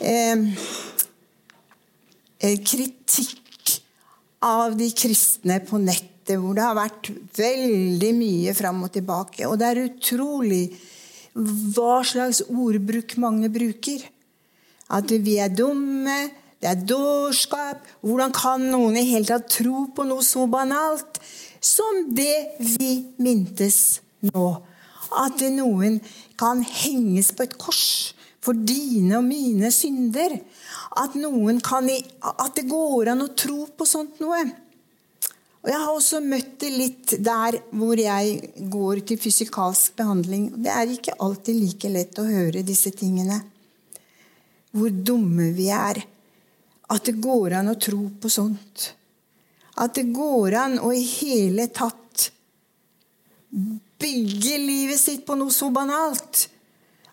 eh, 0.00 0.46
Eh, 2.40 2.56
kritikk 2.64 3.74
av 4.40 4.72
de 4.78 4.86
kristne 4.96 5.58
på 5.68 5.76
nettet, 5.76 6.38
hvor 6.40 6.54
det 6.56 6.64
har 6.64 6.76
vært 6.78 7.10
veldig 7.36 8.12
mye 8.16 8.54
fram 8.56 8.78
og 8.86 8.94
tilbake. 8.94 9.44
Og 9.44 9.58
det 9.60 9.66
er 9.68 9.82
utrolig 9.90 10.62
hva 11.36 11.98
slags 12.06 12.40
ordbruk 12.48 13.18
mange 13.20 13.50
bruker. 13.52 14.06
At 14.96 15.12
vi 15.12 15.36
er 15.36 15.52
dumme, 15.52 16.16
det 16.62 16.70
er 16.70 16.80
dårskap. 16.80 17.84
Hvordan 18.00 18.32
kan 18.32 18.64
noen 18.72 18.96
i 18.96 19.04
hele 19.10 19.28
tatt 19.28 19.50
tro 19.58 19.90
på 19.92 20.08
noe 20.08 20.24
så 20.24 20.46
banalt 20.48 21.20
som 21.60 22.06
det 22.16 22.56
vi 22.58 22.92
mintes 23.20 24.00
nå? 24.32 24.48
At 25.10 25.42
noen 25.52 25.98
kan 26.38 26.62
henges 26.62 27.32
på 27.36 27.44
et 27.44 27.56
kors 27.60 28.14
for 28.40 28.56
dine 28.56 29.18
og 29.18 29.26
mine 29.26 29.70
synder. 29.74 30.38
At, 31.00 31.14
kan, 31.66 31.90
at 31.90 32.56
det 32.56 32.66
går 32.70 33.12
an 33.12 33.24
å 33.26 33.32
tro 33.36 33.66
på 33.76 33.88
sånt 33.88 34.20
noe. 34.22 34.42
Og 35.60 35.68
Jeg 35.68 35.76
har 35.76 35.92
også 35.92 36.22
møtt 36.24 36.54
det 36.62 36.70
litt 36.72 37.14
der 37.20 37.58
hvor 37.76 38.00
jeg 38.00 38.52
går 38.72 39.02
til 39.10 39.20
fysikalsk 39.20 39.98
behandling. 39.98 40.46
Det 40.56 40.72
er 40.72 40.94
ikke 40.94 41.18
alltid 41.20 41.58
like 41.58 41.90
lett 41.92 42.20
å 42.20 42.28
høre 42.28 42.64
disse 42.64 42.94
tingene. 42.96 43.42
Hvor 44.72 44.88
dumme 44.88 45.50
vi 45.52 45.68
er. 45.74 46.00
At 46.90 47.04
det 47.06 47.20
går 47.20 47.58
an 47.60 47.74
å 47.74 47.78
tro 47.78 48.06
på 48.22 48.32
sånt. 48.32 48.88
At 49.80 49.96
det 49.96 50.10
går 50.14 50.56
an 50.60 50.78
å 50.84 50.92
i 50.92 51.02
hele 51.06 51.68
tatt 51.72 52.28
bygge 54.00 54.56
livet 54.60 55.00
sitt 55.00 55.24
på 55.26 55.36
noe 55.38 55.52
så 55.54 55.70
banalt 55.74 56.46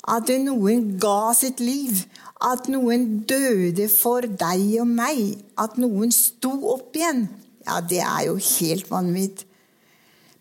at 0.08 0.30
noen 0.40 0.94
ga 1.02 1.34
sitt 1.36 1.60
liv, 1.60 2.06
at 2.40 2.70
noen 2.72 3.26
døde 3.28 3.90
for 3.92 4.24
deg 4.24 4.78
og 4.80 4.88
meg, 4.88 5.42
at 5.60 5.76
noen 5.82 6.14
sto 6.16 6.54
opp 6.72 6.96
igjen. 6.96 7.26
Ja, 7.68 7.82
det 7.84 8.00
er 8.06 8.30
jo 8.30 8.38
helt 8.40 8.88
vanvidd. 8.88 9.44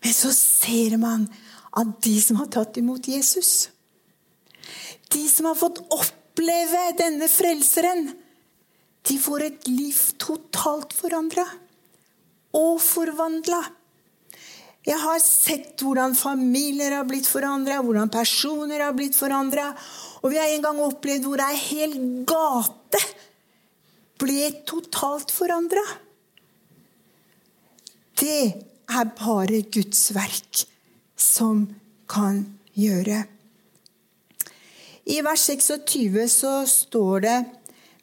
Men 0.03 0.15
så 0.15 0.31
ser 0.31 0.95
man 1.01 1.25
at 1.77 1.97
de 2.05 2.15
som 2.23 2.39
har 2.39 2.47
tatt 2.53 2.79
imot 2.79 3.09
Jesus, 3.11 3.67
de 5.11 5.25
som 5.27 5.49
har 5.49 5.59
fått 5.59 5.81
oppleve 5.91 6.85
denne 7.01 7.27
frelseren, 7.31 8.13
de 9.07 9.19
får 9.19 9.45
et 9.49 9.67
liv 9.71 9.99
totalt 10.19 10.95
forandra 10.95 11.43
og 12.55 12.79
forvandla. 12.83 13.61
Jeg 14.87 14.99
har 15.01 15.19
sett 15.19 15.81
hvordan 15.83 16.15
familier 16.15 16.95
har 16.95 17.07
blitt 17.07 17.27
forandra, 17.27 17.81
hvordan 17.83 18.11
personer 18.11 18.85
har 18.85 18.95
blitt 18.95 19.17
forandra. 19.17 19.73
Og 20.23 20.31
vi 20.31 20.39
har 20.39 20.47
en 20.53 20.63
gang 20.63 20.79
opplevd 20.85 21.27
hvor 21.27 21.43
ei 21.43 21.57
hel 21.59 21.97
gate 22.27 23.01
ble 24.21 24.47
totalt 24.69 25.33
forandra. 25.35 25.83
Det 28.17 28.39
er 28.87 29.11
bare 29.19 29.61
Guds 29.75 30.07
verk 30.15 30.63
som 31.19 31.67
kan 32.09 32.45
gjøre. 32.77 33.25
I 35.07 35.19
vers 35.23 35.43
26 35.51 36.23
så 36.31 36.55
står 36.67 37.23
det 37.27 37.37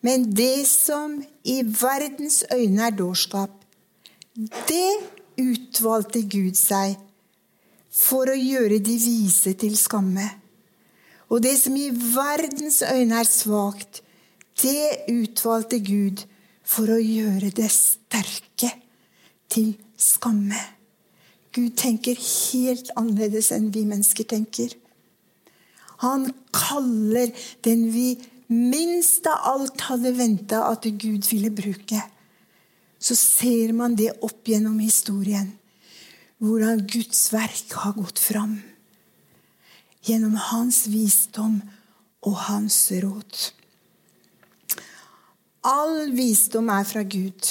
Men 0.05 0.29
det 0.37 0.67
som 0.69 1.17
i 1.49 1.63
verdens 1.65 2.43
øyne 2.53 2.87
er 2.87 2.97
dårskap, 2.97 3.64
det 4.35 4.95
utvalgte 5.39 6.25
Gud 6.27 6.57
seg 6.59 6.97
for 7.95 8.31
å 8.31 8.35
gjøre 8.35 8.81
de 8.83 8.97
vise 8.99 9.55
til 9.59 9.77
skamme. 9.79 10.27
Og 11.31 11.43
det 11.45 11.55
som 11.61 11.77
i 11.79 11.89
verdens 11.91 12.83
øyne 12.83 13.21
er 13.23 13.29
svakt, 13.29 14.03
det 14.63 15.07
utvalgte 15.11 15.79
Gud 15.83 16.25
for 16.67 16.91
å 16.91 16.99
gjøre 16.99 17.51
det 17.55 17.71
sterke 17.71 18.71
til 19.51 19.75
skamme. 19.99 20.59
Gud 21.55 21.77
tenker 21.79 22.19
helt 22.19 22.91
annerledes 22.99 23.53
enn 23.55 23.71
vi 23.75 23.85
mennesker 23.87 24.27
tenker. 24.27 24.73
Han 26.03 26.27
kaller 26.55 27.31
den 27.63 27.87
vi 27.95 28.09
minst 28.51 29.27
av 29.31 29.47
alt 29.55 29.87
hadde 29.87 30.11
venta 30.19 30.65
at 30.73 30.87
Gud 30.99 31.31
ville 31.31 31.53
bruke 31.55 32.03
så 33.05 33.17
ser 33.19 33.75
man 33.77 33.97
det 33.99 34.15
opp 34.25 34.49
gjennom 34.49 34.79
historien. 34.81 35.51
Hvordan 36.41 36.85
Guds 36.89 37.27
verk 37.35 37.75
har 37.83 37.97
gått 37.99 38.21
fram. 38.21 38.57
Gjennom 40.05 40.37
hans 40.51 40.85
visdom 40.93 41.59
og 42.25 42.39
hans 42.49 42.79
råd. 43.05 43.51
All 45.65 46.13
visdom 46.17 46.71
er 46.73 46.85
fra 46.89 47.03
Gud. 47.05 47.51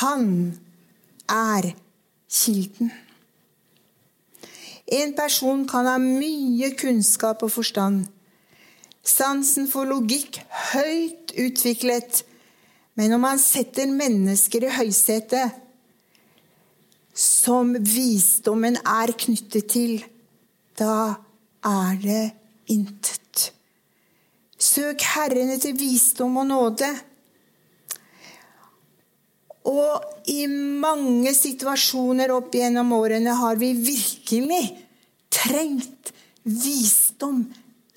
Han 0.00 0.26
er 1.28 1.72
kilden. 2.28 2.92
En 4.92 5.14
person 5.16 5.64
kan 5.68 5.88
ha 5.88 5.96
mye 6.00 6.74
kunnskap 6.76 7.44
og 7.44 7.54
forstand. 7.54 8.04
Sansen 9.02 9.64
for 9.70 9.88
logikk 9.88 10.42
høyt 10.72 11.32
utviklet 11.40 12.22
men 13.02 13.16
om 13.16 13.24
han 13.26 13.40
setter 13.42 13.90
mennesker 13.90 14.62
i 14.62 14.68
høysetet, 14.70 15.56
som 17.18 17.72
visdommen 17.82 18.76
er 18.78 19.10
knyttet 19.18 19.72
til, 19.72 19.96
da 20.78 21.16
er 21.66 21.96
det 21.98 22.20
intet. 22.70 23.48
Søk 24.54 25.02
Herren 25.16 25.50
etter 25.50 25.74
visdom 25.74 26.36
og 26.44 26.46
nåde. 26.46 26.90
Og 29.66 30.28
i 30.30 30.46
mange 30.46 31.32
situasjoner 31.34 32.30
opp 32.36 32.54
gjennom 32.54 32.92
årene 33.00 33.34
har 33.40 33.58
vi 33.58 33.72
virkelig 33.80 34.60
trengt 35.34 36.12
visdom 36.46 37.42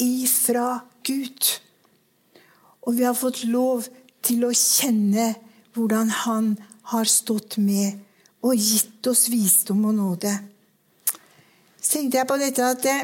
ifra 0.02 0.80
Gud. 1.06 1.54
Og 2.90 2.98
vi 2.98 3.06
har 3.06 3.14
fått 3.22 3.44
lov 3.46 3.86
til 4.26 4.46
å 4.48 4.54
kjenne 4.56 5.34
hvordan 5.76 6.12
Han 6.24 6.56
har 6.92 7.10
stått 7.10 7.58
med 7.62 8.02
og 8.46 8.60
gitt 8.60 9.08
oss 9.10 9.26
visdom 9.34 9.86
og 9.90 9.96
nåde. 9.98 10.32
Så 11.82 11.98
tenkte 11.98 12.20
jeg 12.20 12.30
på 12.30 12.38
dette 12.42 12.66
at 12.66 12.82
det, 12.84 12.98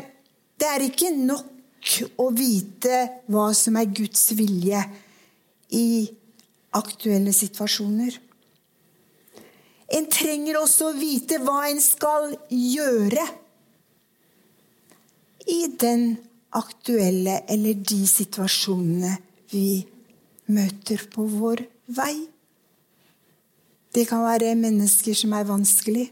det 0.61 0.69
er 0.69 0.85
ikke 0.85 1.11
nok 1.17 1.93
å 2.21 2.29
vite 2.33 2.97
hva 3.33 3.49
som 3.57 3.77
er 3.81 3.89
Guds 3.89 4.29
vilje 4.37 4.81
i 5.77 5.87
aktuelle 6.77 7.33
situasjoner. 7.35 8.17
En 9.91 10.07
trenger 10.07 10.59
også 10.61 10.91
å 10.91 10.97
vite 10.97 11.41
hva 11.43 11.65
en 11.67 11.81
skal 11.83 12.35
gjøre 12.53 13.25
i 15.51 15.61
den 15.81 16.13
aktuelle 16.55 17.41
eller 17.49 17.81
de 17.81 17.99
situasjonene 18.07 19.15
vi 19.51 19.81
møter 20.49 21.03
på 21.11 21.25
vår 21.29 21.63
vei. 21.97 22.15
Det 23.91 24.07
kan 24.07 24.23
være 24.23 24.55
mennesker 24.55 25.15
som 25.17 25.33
er 25.35 25.47
vanskelig. 25.47 26.07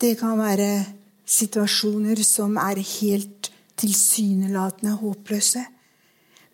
Det 0.00 0.16
kan 0.18 0.38
være 0.38 0.84
situasjoner 1.24 2.20
som 2.26 2.58
er 2.60 2.82
helt 2.82 3.50
tilsynelatende 3.80 4.96
håpløse. 4.98 5.64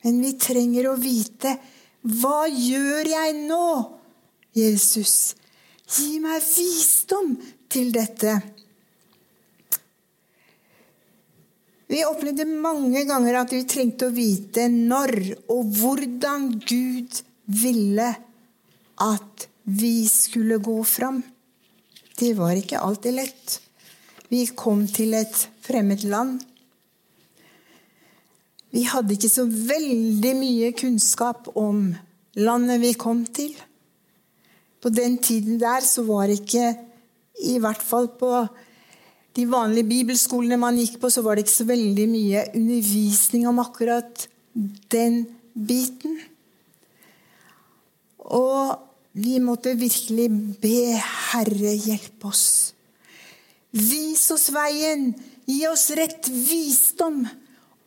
Men 0.05 0.21
vi 0.23 0.35
trenger 0.41 0.91
å 0.91 0.99
vite 1.01 1.57
hva 2.01 2.47
gjør 2.49 3.11
jeg 3.11 3.35
nå, 3.45 3.67
Jesus? 4.57 5.35
Gi 5.91 6.21
meg 6.23 6.41
visdom 6.45 7.35
til 7.69 7.91
dette. 7.93 8.39
Vi 11.90 12.05
opplevde 12.07 12.46
mange 12.46 13.03
ganger 13.09 13.40
at 13.40 13.50
vi 13.50 13.64
trengte 13.66 14.07
å 14.07 14.14
vite 14.14 14.68
når 14.70 15.11
og 15.50 15.72
hvordan 15.81 16.44
Gud 16.62 17.16
ville 17.50 18.12
at 19.03 19.46
vi 19.64 20.05
skulle 20.07 20.61
gå 20.62 20.76
fram. 20.87 21.18
Det 22.14 22.31
var 22.38 22.55
ikke 22.55 22.79
alltid 22.79 23.16
lett. 23.16 23.57
Vi 24.31 24.44
kom 24.55 24.85
til 24.87 25.16
et 25.18 25.35
fremmed 25.66 26.05
land. 26.07 26.38
Vi 28.70 28.85
hadde 28.87 29.16
ikke 29.16 29.33
så 29.33 29.48
veldig 29.50 30.35
mye 30.38 30.70
kunnskap 30.79 31.50
om 31.59 31.88
landet 32.38 32.85
vi 32.85 32.94
kom 32.94 33.24
til. 33.26 33.57
På 34.79 34.94
den 34.94 35.18
tiden 35.18 35.59
der 35.59 35.83
så 35.83 36.07
var 36.07 36.31
ikke, 36.31 36.76
i 37.50 37.59
hvert 37.59 37.83
fall 37.83 38.12
på 38.20 38.31
de 39.40 39.48
vanlige 39.48 39.88
bibelskolene 39.88 40.59
man 40.61 40.79
gikk 40.79 40.98
på, 41.00 41.11
så 41.12 41.24
var 41.24 41.37
det 41.37 41.46
ikke 41.46 41.57
så 41.62 41.68
veldig 41.68 42.07
mye 42.11 42.44
undervisning 42.59 43.46
om 43.48 43.61
akkurat 43.62 44.26
den 44.92 45.22
biten. 45.55 46.18
Og 48.31 48.76
vi 49.16 49.38
måtte 49.42 49.74
virkelig 49.79 50.29
be 50.62 50.98
Herre 51.00 51.72
hjelpe 51.74 52.31
oss. 52.31 52.74
Vis 53.72 54.26
oss 54.35 54.50
veien. 54.55 55.11
Gi 55.48 55.64
oss 55.66 55.88
rett 55.98 56.29
visdom 56.31 57.24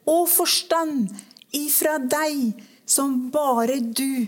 og 0.10 0.26
forstand 0.28 1.14
ifra 1.56 1.96
deg, 2.02 2.58
som 2.84 3.30
bare 3.32 3.78
du 3.80 4.26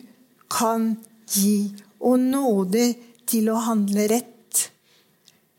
kan 0.47 0.93
gi, 1.27 1.73
og 1.99 2.21
nåde 2.21 2.93
til 3.27 3.49
å 3.51 3.57
handle 3.65 4.07
rett. 4.13 4.34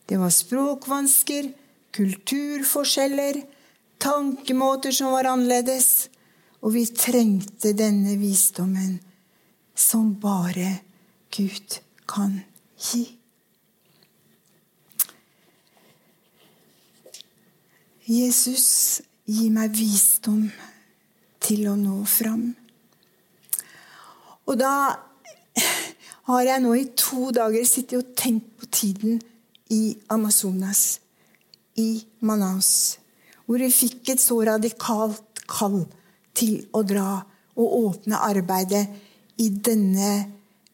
Det 0.07 0.19
var 0.21 0.31
språkvansker, 0.31 1.51
kulturforskjeller, 1.97 3.41
tankemåter 3.99 4.95
som 4.95 5.13
var 5.15 5.29
annerledes. 5.33 6.09
Og 6.63 6.75
vi 6.75 6.87
trengte 6.91 7.75
denne 7.77 8.17
visdommen 8.21 8.99
som 9.77 10.15
bare 10.21 10.79
Gud 11.35 11.79
kan 12.09 12.41
gi. 12.79 13.05
Jesus, 18.07 19.03
gi 19.27 19.49
meg 19.51 19.75
visdom 19.75 20.47
til 21.43 21.67
å 21.67 21.75
nå 21.79 21.99
fram. 22.07 22.53
Og 24.47 24.55
da 24.61 24.75
har 26.31 26.43
jeg 26.47 26.63
nå 26.63 26.75
i 26.79 26.85
to 26.99 27.33
dager 27.35 27.67
sittet 27.67 27.99
og 27.99 28.15
tenkt 28.19 28.53
på 28.61 28.71
tiden 28.71 29.19
i 29.73 29.97
Amazonas, 30.13 31.01
i 31.77 32.03
Manaus, 32.21 32.99
hvor 33.47 33.61
vi 33.63 33.71
fikk 33.73 34.15
et 34.15 34.23
så 34.23 34.39
radikalt 34.47 35.43
kall 35.47 35.83
til 36.37 36.61
å 36.75 36.83
dra 36.87 37.11
og 37.57 37.77
åpne 37.81 38.21
arbeidet 38.29 38.85
i 39.43 39.49
denne 39.51 40.13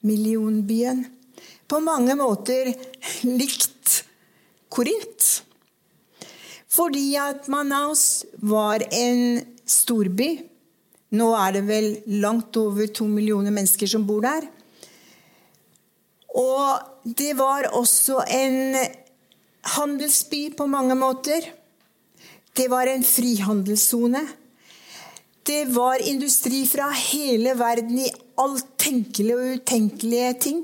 millionbyen. 0.06 1.04
På 1.68 1.80
mange 1.80 2.16
måter 2.18 2.72
likt 3.26 4.02
Korint. 4.72 5.42
Fordi 6.72 7.12
at 7.20 7.48
Manaus 7.52 8.24
var 8.40 8.80
en 8.88 9.42
storby. 9.68 10.30
Nå 11.12 11.28
er 11.36 11.58
det 11.58 11.62
vel 11.68 11.88
langt 12.22 12.56
over 12.56 12.88
to 12.88 13.04
millioner 13.04 13.52
mennesker 13.52 13.90
som 13.90 14.06
bor 14.08 14.24
der. 14.24 14.46
Og 16.38 17.04
det 17.04 17.34
var 17.36 17.68
også 17.76 18.22
en 18.30 18.76
handelsby 19.76 20.56
på 20.56 20.66
mange 20.66 20.94
måter. 20.94 21.44
Det 22.56 22.68
var 22.70 22.88
en 22.88 23.04
frihandelssone. 23.04 24.22
Det 25.42 25.64
var 25.74 26.02
industri 26.08 26.62
fra 26.70 26.90
hele 26.94 27.54
verden 27.58 27.98
i 27.98 28.10
alt 28.38 28.66
tenkelige 28.78 29.36
og 29.36 29.56
utenkelige 29.58 30.32
ting. 30.40 30.60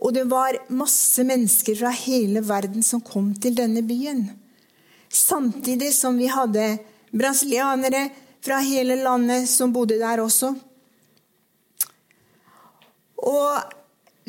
Og 0.00 0.14
det 0.16 0.24
var 0.30 0.56
masse 0.72 1.24
mennesker 1.28 1.76
fra 1.76 1.90
hele 1.92 2.40
verden 2.46 2.82
som 2.82 3.02
kom 3.04 3.34
til 3.36 3.56
denne 3.56 3.82
byen. 3.84 4.24
Samtidig 5.10 5.92
som 5.94 6.16
vi 6.18 6.30
hadde 6.30 6.78
brasilianere 7.12 8.06
fra 8.40 8.62
hele 8.64 8.96
landet 9.02 9.48
som 9.50 9.74
bodde 9.74 9.98
der 10.00 10.22
også. 10.24 10.54
Og 13.20 13.79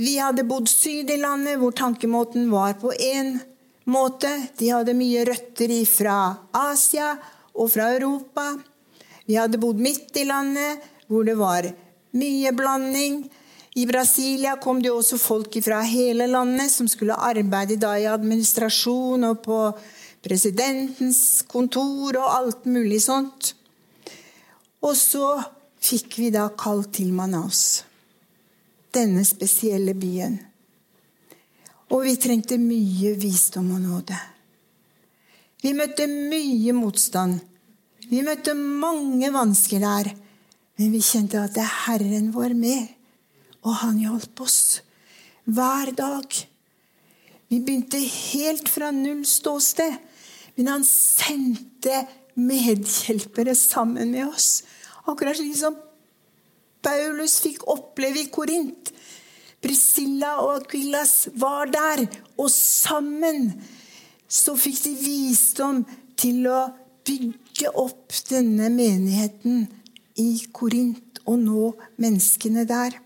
vi 0.02 0.18
hadde 0.18 0.48
bodd 0.50 0.70
syd 0.70 1.12
i 1.14 1.20
landet, 1.22 1.60
hvor 1.62 1.76
tankemåten 1.78 2.50
var 2.50 2.74
på 2.82 2.94
én 2.96 3.36
måte. 3.86 4.32
De 4.58 4.72
hadde 4.74 4.98
mye 4.98 5.26
røtter 5.28 5.74
fra 5.86 6.18
Asia 6.58 7.14
og 7.54 7.70
fra 7.74 7.92
Europa. 7.94 8.48
Vi 9.30 9.38
hadde 9.38 9.62
bodd 9.62 9.78
midt 9.82 10.18
i 10.18 10.26
landet, 10.26 10.82
hvor 11.06 11.28
det 11.28 11.38
var 11.38 11.70
mye 12.18 12.54
blanding. 12.58 13.22
I 13.78 13.86
Brasilia 13.88 14.58
kom 14.60 14.82
det 14.84 14.92
også 14.92 15.20
folk 15.22 15.56
fra 15.64 15.80
hele 15.88 16.26
landet 16.28 16.74
som 16.74 16.90
skulle 16.92 17.16
arbeide 17.16 17.78
i 18.02 18.10
administrasjon 18.10 19.30
og 19.30 19.44
på 19.46 19.60
presidentens 20.26 21.44
kontor 21.48 22.18
og 22.20 22.34
alt 22.34 22.66
mulig 22.66 23.00
sånt. 23.06 23.54
Og 24.82 24.98
så 24.98 25.38
fikk 25.82 26.18
vi 26.20 26.34
da 26.34 26.50
kall 26.58 26.84
til 26.94 27.14
Manaus, 27.16 27.84
denne 28.96 29.24
spesielle 29.28 29.96
byen. 29.98 30.38
Og 31.92 32.06
vi 32.06 32.16
trengte 32.20 32.58
mye 32.62 33.14
visdom 33.20 33.72
og 33.76 33.82
nåde. 33.84 34.18
Vi 35.62 35.74
møtte 35.78 36.08
mye 36.10 36.74
motstand. 36.74 37.42
Vi 38.10 38.22
møtte 38.26 38.56
mange 38.58 39.32
vansker 39.34 39.84
der. 39.84 40.12
Men 40.80 40.94
vi 40.96 41.04
kjente 41.04 41.42
at 41.42 41.54
det 41.56 41.66
er 41.66 41.76
Herren 41.86 42.32
vår 42.34 42.56
med. 42.58 42.88
Og 43.62 43.76
han 43.84 44.00
hjalp 44.02 44.42
oss 44.42 44.82
hver 45.46 45.92
dag. 45.98 46.40
Vi 47.52 47.60
begynte 47.60 48.00
helt 48.00 48.70
fra 48.72 48.94
null 48.96 49.26
ståsted, 49.28 49.98
men 50.56 50.70
han 50.72 50.86
sendte 50.88 52.06
medhjelpere 52.40 53.54
sammen 53.60 54.14
med 54.16 54.30
oss. 54.30 54.62
Akkurat 55.12 55.36
slik 55.36 55.58
som 55.60 55.76
Paulus 56.82 57.40
fikk 57.44 57.68
oppleve 57.70 58.24
i 58.24 58.30
Korint. 58.34 58.92
Priscilla 59.62 60.38
og 60.42 60.64
Aquillas 60.64 61.30
var 61.38 61.70
der, 61.70 62.08
og 62.38 62.50
sammen 62.54 63.52
så 64.32 64.56
fikk 64.58 64.80
de 64.88 64.96
visdom 65.04 65.84
til 66.18 66.48
å 66.50 66.64
bygge 67.06 67.70
opp 67.78 68.16
denne 68.30 68.72
menigheten 68.74 69.68
i 70.22 70.32
Korint 70.54 71.22
og 71.28 71.40
nå 71.46 71.70
menneskene 72.02 72.66
der. 72.70 72.98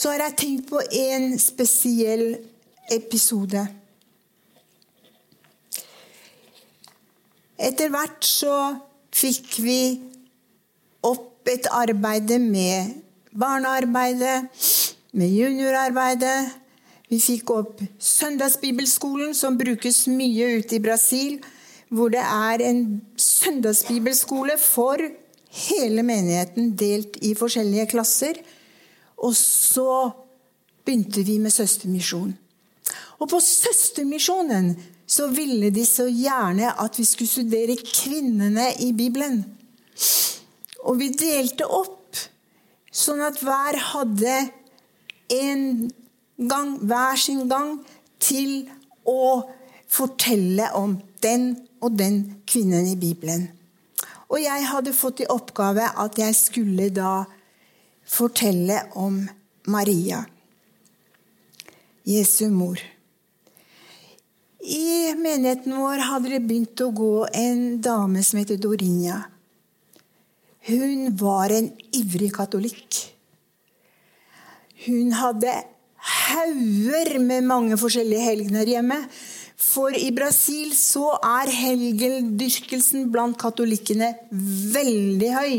så 0.00 0.08
har 0.08 0.22
jeg 0.24 0.36
tenkt 0.40 0.70
på 0.70 0.80
en 0.80 1.34
spesiell 1.36 2.38
episode. 2.92 3.66
Etter 7.60 7.92
hvert 7.92 8.24
så 8.24 8.54
fikk 9.12 9.58
vi 9.60 9.80
opp 11.02 11.48
et 11.48 11.66
arbeid 11.72 12.32
med 12.40 12.94
barnearbeidet, 13.32 14.48
med 15.12 15.32
juniorarbeidet. 15.34 16.50
Vi 17.10 17.18
fikk 17.18 17.50
opp 17.50 17.80
søndagsbibelskolen, 17.98 19.34
som 19.34 19.58
brukes 19.58 20.04
mye 20.10 20.60
ute 20.60 20.78
i 20.78 20.82
Brasil. 20.84 21.40
Hvor 21.90 22.12
det 22.12 22.22
er 22.22 22.62
en 22.62 23.00
søndagsbibelskole 23.18 24.54
for 24.62 25.02
hele 25.66 26.04
menigheten, 26.06 26.76
delt 26.78 27.18
i 27.26 27.34
forskjellige 27.34 27.88
klasser. 27.90 28.38
Og 29.18 29.34
så 29.36 30.10
begynte 30.84 31.24
vi 31.26 31.40
med 31.42 31.50
søstermisjon. 31.50 32.30
Og 33.18 33.28
på 33.28 33.40
søstermisjonen 33.42 34.72
så 35.10 35.26
ville 35.34 35.72
de 35.74 35.82
så 35.86 36.06
gjerne 36.06 36.70
at 36.80 36.98
vi 36.98 37.04
skulle 37.04 37.30
studere 37.30 37.76
kvinnene 37.82 38.70
i 38.80 38.92
Bibelen. 38.96 39.42
Og 40.86 41.00
vi 41.00 41.10
delte 41.12 41.66
opp, 41.68 42.16
sånn 42.90 43.22
at 43.22 43.38
hver 43.44 43.78
hadde 43.92 44.36
en 45.30 45.64
gang, 46.36 46.76
hver 46.80 47.20
sin 47.20 47.46
gang 47.50 47.78
til 48.22 48.68
å 49.08 49.46
fortelle 49.90 50.70
om 50.78 50.98
den 51.24 51.52
og 51.80 51.96
den 51.98 52.22
kvinnen 52.48 52.88
i 52.90 52.98
Bibelen. 52.98 53.48
Og 54.30 54.38
jeg 54.42 54.66
hadde 54.70 54.94
fått 54.94 55.24
i 55.24 55.30
oppgave 55.30 55.88
at 55.98 56.18
jeg 56.20 56.36
skulle 56.38 56.90
da 56.94 57.24
fortelle 58.06 58.84
om 58.98 59.24
Maria, 59.70 60.24
Jesu 62.06 62.48
mor. 62.50 62.78
I 64.60 65.14
menigheten 65.16 65.74
vår 65.78 66.04
hadde 66.04 66.34
det 66.34 66.42
begynt 66.44 66.82
å 66.84 66.90
gå 66.94 67.14
en 67.32 67.80
dame 67.82 68.22
som 68.26 68.40
heter 68.42 68.60
Dorinja. 68.60 69.22
Hun 70.68 71.08
var 71.16 71.52
en 71.54 71.70
ivrig 71.96 72.32
katolikk. 72.36 72.98
Hun 74.84 75.12
hadde 75.16 75.52
hauger 76.00 77.18
med 77.20 77.46
mange 77.48 77.78
forskjellige 77.80 78.24
helgener 78.24 78.68
hjemme. 78.68 78.98
For 79.60 79.92
i 79.96 80.08
Brasil 80.16 80.72
så 80.76 81.14
er 81.16 81.52
helgendyrkelsen 81.52 83.08
blant 83.12 83.38
katolikkene 83.40 84.14
veldig 84.30 85.32
høy. 85.36 85.56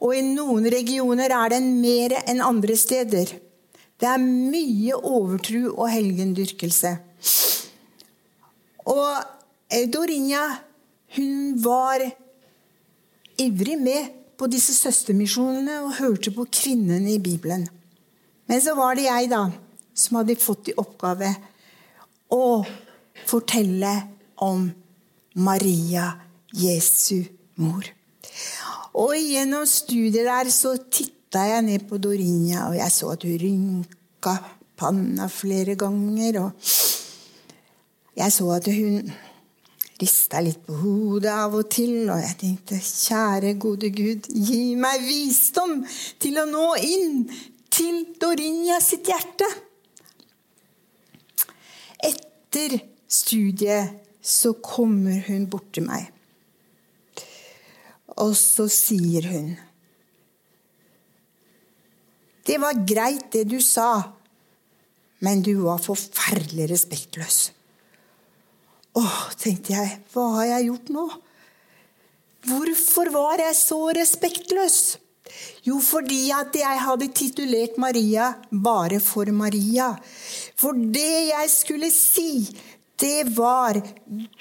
Og 0.00 0.14
i 0.16 0.22
noen 0.24 0.68
regioner 0.72 1.32
er 1.34 1.56
den 1.56 1.74
mer 1.82 2.14
enn 2.24 2.44
andre 2.44 2.76
steder. 2.78 3.34
Det 3.98 4.06
er 4.06 4.22
mye 4.22 4.96
overtro 4.96 5.74
og 5.74 5.88
helgendyrkelse. 5.90 6.94
Og 8.88 9.82
Dorinha, 9.92 10.44
hun 11.18 11.58
var 11.60 12.04
ivrig 13.38 13.76
med 13.82 14.17
på 14.38 14.46
disse 14.50 14.74
søstermisjonene 14.76 15.80
og 15.82 15.96
hørte 15.98 16.32
på 16.34 16.46
kvinnene 16.52 17.16
i 17.16 17.22
Bibelen. 17.22 17.66
Men 18.48 18.62
så 18.64 18.74
var 18.78 18.96
det 18.96 19.08
jeg, 19.08 19.28
da, 19.32 19.48
som 19.98 20.20
hadde 20.20 20.38
fått 20.40 20.70
i 20.70 20.76
oppgave 20.78 21.32
å 22.32 22.62
fortelle 23.28 23.92
om 24.46 24.68
Maria, 25.42 26.12
Jesu 26.54 27.26
mor. 27.60 27.84
Og 28.98 29.14
gjennom 29.18 29.66
studiet 29.68 30.26
der 30.26 30.50
så 30.54 30.76
titta 30.90 31.44
jeg 31.50 31.66
ned 31.66 31.84
på 31.90 31.98
Dorinja, 32.02 32.68
og 32.70 32.78
jeg 32.78 32.94
så 32.94 33.12
at 33.14 33.26
hun 33.26 33.38
rynka 33.42 34.38
panna 34.78 35.28
flere 35.30 35.76
ganger. 35.78 36.40
Og 36.46 36.52
jeg 38.18 38.34
så 38.34 38.48
at 38.56 38.70
hun 38.72 39.10
rista 39.98 40.40
litt 40.44 40.60
på 40.66 40.76
hodet 40.78 41.32
av 41.32 41.56
og 41.58 41.70
til, 41.74 42.06
og 42.06 42.20
jeg 42.22 42.36
tenkte 42.40 42.78
kjære, 42.78 43.54
gode 43.58 43.90
Gud, 43.94 44.28
gi 44.30 44.74
meg 44.78 45.02
visdom 45.06 45.80
til 46.22 46.38
å 46.38 46.46
nå 46.48 46.66
inn 46.86 47.24
til 47.74 48.04
Dorinja 48.20 48.78
sitt 48.82 49.10
hjerte. 49.10 49.48
Etter 52.06 52.78
studiet 53.10 53.98
så 54.22 54.54
kommer 54.62 55.18
hun 55.26 55.48
bort 55.50 55.72
til 55.74 55.88
meg. 55.88 56.12
Og 58.18 58.34
så 58.38 58.66
sier 58.72 59.28
hun 59.30 59.56
Det 62.48 62.56
var 62.56 62.80
greit, 62.88 63.26
det 63.34 63.44
du 63.50 63.58
sa, 63.60 64.14
men 65.20 65.42
du 65.44 65.52
var 65.66 65.82
forferdelig 65.84 66.70
respektløs. 66.70 67.57
Åh, 68.98 69.18
tenkte 69.38 69.74
jeg, 69.76 69.98
hva 70.12 70.24
har 70.38 70.46
jeg 70.54 70.70
gjort 70.70 70.88
nå? 70.94 71.04
Hvorfor 72.48 73.10
var 73.14 73.42
jeg 73.42 73.54
så 73.58 73.78
respektløs? 73.94 74.78
Jo, 75.66 75.76
fordi 75.84 76.30
at 76.32 76.56
jeg 76.56 76.80
hadde 76.82 77.10
titulert 77.14 77.76
Maria 77.78 78.30
bare 78.50 78.98
for 79.04 79.28
Maria. 79.34 79.90
For 80.58 80.74
det 80.74 81.28
jeg 81.28 81.50
skulle 81.52 81.90
si, 81.94 82.48
det 82.98 83.28
var 83.36 83.78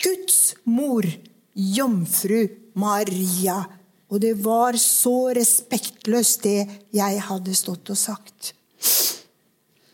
Guds 0.02 0.56
mor, 0.64 1.06
jomfru 1.54 2.48
Maria. 2.80 3.60
Og 4.08 4.24
det 4.24 4.38
var 4.40 4.80
så 4.80 5.34
respektløst, 5.36 6.48
det 6.48 6.88
jeg 6.96 7.22
hadde 7.28 7.56
stått 7.58 7.92
og 7.92 8.00
sagt. 8.00 8.54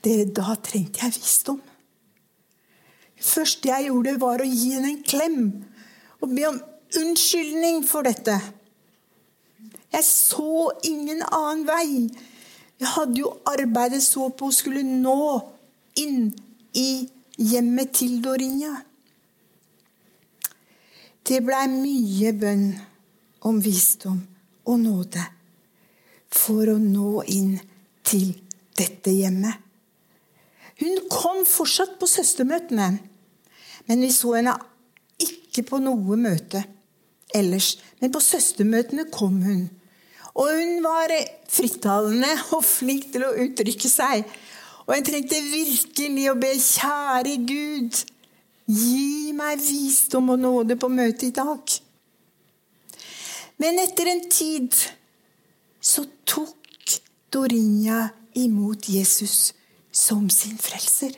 Det, 0.03 0.19
da 0.35 0.53
trengte 0.61 1.07
jeg 1.07 1.17
visdom. 1.17 1.61
Første 3.23 3.69
jeg 3.69 3.87
gjorde, 3.87 4.17
var 4.19 4.43
å 4.43 4.49
gi 4.49 4.73
henne 4.75 4.91
en 4.93 5.03
klem 5.07 5.39
og 6.23 6.31
be 6.35 6.45
om 6.49 6.59
unnskyldning 6.99 7.81
for 7.87 8.05
dette. 8.07 8.35
Jeg 9.93 10.05
så 10.07 10.71
ingen 10.87 11.21
annen 11.29 11.65
vei. 11.67 12.07
Jeg 12.81 12.91
hadde 12.95 13.21
jo 13.21 13.31
arbeidet 13.47 14.01
så 14.03 14.29
på 14.33 14.49
å 14.49 14.55
skulle 14.55 14.83
nå 14.83 15.17
inn 16.01 16.31
i 16.75 17.05
hjemmet 17.37 17.93
til 17.99 18.17
Dorinja. 18.23 18.73
Det 21.23 21.39
blei 21.45 21.67
mye 21.71 22.33
bønn 22.35 22.65
om 23.47 23.61
visdom 23.63 24.19
og 24.67 24.79
nåde 24.81 25.23
for 26.33 26.67
å 26.73 26.79
nå 26.81 27.21
inn 27.31 27.55
til 28.03 28.33
dette 28.75 29.13
hjemmet. 29.13 29.55
Hun 30.81 31.05
kom 31.11 31.43
fortsatt 31.47 31.95
på 32.01 32.09
søstermøtene, 32.09 32.97
men 33.89 34.03
vi 34.05 34.11
så 34.15 34.35
henne 34.37 34.55
ikke 35.21 35.65
på 35.67 35.79
noe 35.83 36.17
møte 36.19 36.63
ellers. 37.35 37.75
Men 38.01 38.13
på 38.13 38.21
søstermøtene 38.23 39.07
kom 39.13 39.41
hun. 39.43 39.67
Og 40.33 40.49
hun 40.49 40.79
var 40.85 41.13
frittalende 41.51 42.31
og 42.55 42.63
flink 42.65 43.11
til 43.13 43.25
å 43.27 43.33
uttrykke 43.45 43.89
seg. 43.89 44.25
Og 44.87 44.95
jeg 44.97 45.05
trengte 45.07 45.39
virkelig 45.47 46.25
å 46.31 46.39
be 46.39 46.51
kjære 46.59 47.35
Gud, 47.47 48.01
gi 48.67 49.31
meg 49.35 49.61
visdom 49.61 50.33
og 50.33 50.41
nåde 50.41 50.77
på 50.79 50.89
møtet 50.91 51.29
i 51.29 51.35
dag. 51.35 51.77
Men 53.61 53.79
etter 53.83 54.09
en 54.11 54.23
tid 54.31 54.75
så 55.83 56.03
tok 56.27 56.97
Dorinja 57.33 58.07
imot 58.39 58.89
Jesus 58.89 59.53
som 59.93 60.27
sin 60.33 60.57
frelser. 60.59 61.13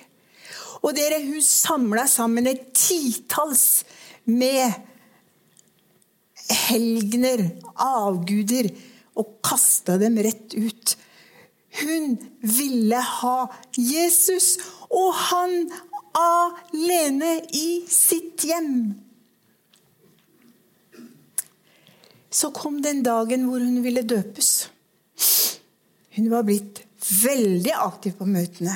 Og 0.85 0.93
dere, 0.93 1.21
hun 1.25 1.41
samla 1.41 2.05
sammen 2.09 2.45
et 2.49 2.67
titalls 2.77 3.83
med 4.29 4.69
helgener, 6.69 7.47
avguder, 7.81 8.69
og 9.17 9.39
kasta 9.45 9.97
dem 9.97 10.19
rett 10.21 10.53
ut. 10.53 10.93
Hun 11.81 12.15
ville 12.45 12.99
ha 13.01 13.37
Jesus, 13.79 14.55
og 14.91 15.09
han 15.31 15.57
alene 16.15 17.39
i 17.55 17.81
sitt 17.89 18.45
hjem. 18.47 18.93
Så 22.29 22.51
kom 22.55 22.81
den 22.83 23.01
dagen 23.03 23.47
hvor 23.47 23.63
hun 23.63 23.81
ville 23.83 24.03
døpes. 24.05 24.67
Hun 26.15 26.29
var 26.31 26.45
blitt 26.47 26.83
veldig 27.23 27.73
aktiv 27.79 28.15
på 28.19 28.27
møtene. 28.27 28.75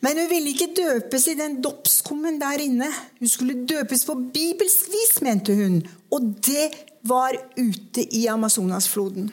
Men 0.00 0.18
hun 0.18 0.30
ville 0.30 0.52
ikke 0.54 0.72
døpes 0.76 1.26
i 1.28 1.36
den 1.36 1.58
dåpskummen 1.62 2.38
der 2.40 2.62
inne. 2.64 2.88
Hun 3.18 3.28
skulle 3.28 3.66
døpes 3.68 4.04
på 4.08 4.16
bibelsk 4.32 4.88
vis, 4.92 5.18
mente 5.22 5.54
hun. 5.56 5.82
Og 6.10 6.30
det 6.46 6.70
var 7.04 7.36
ute 7.58 8.04
i 8.16 8.26
Amazonasfloden. 8.26 9.30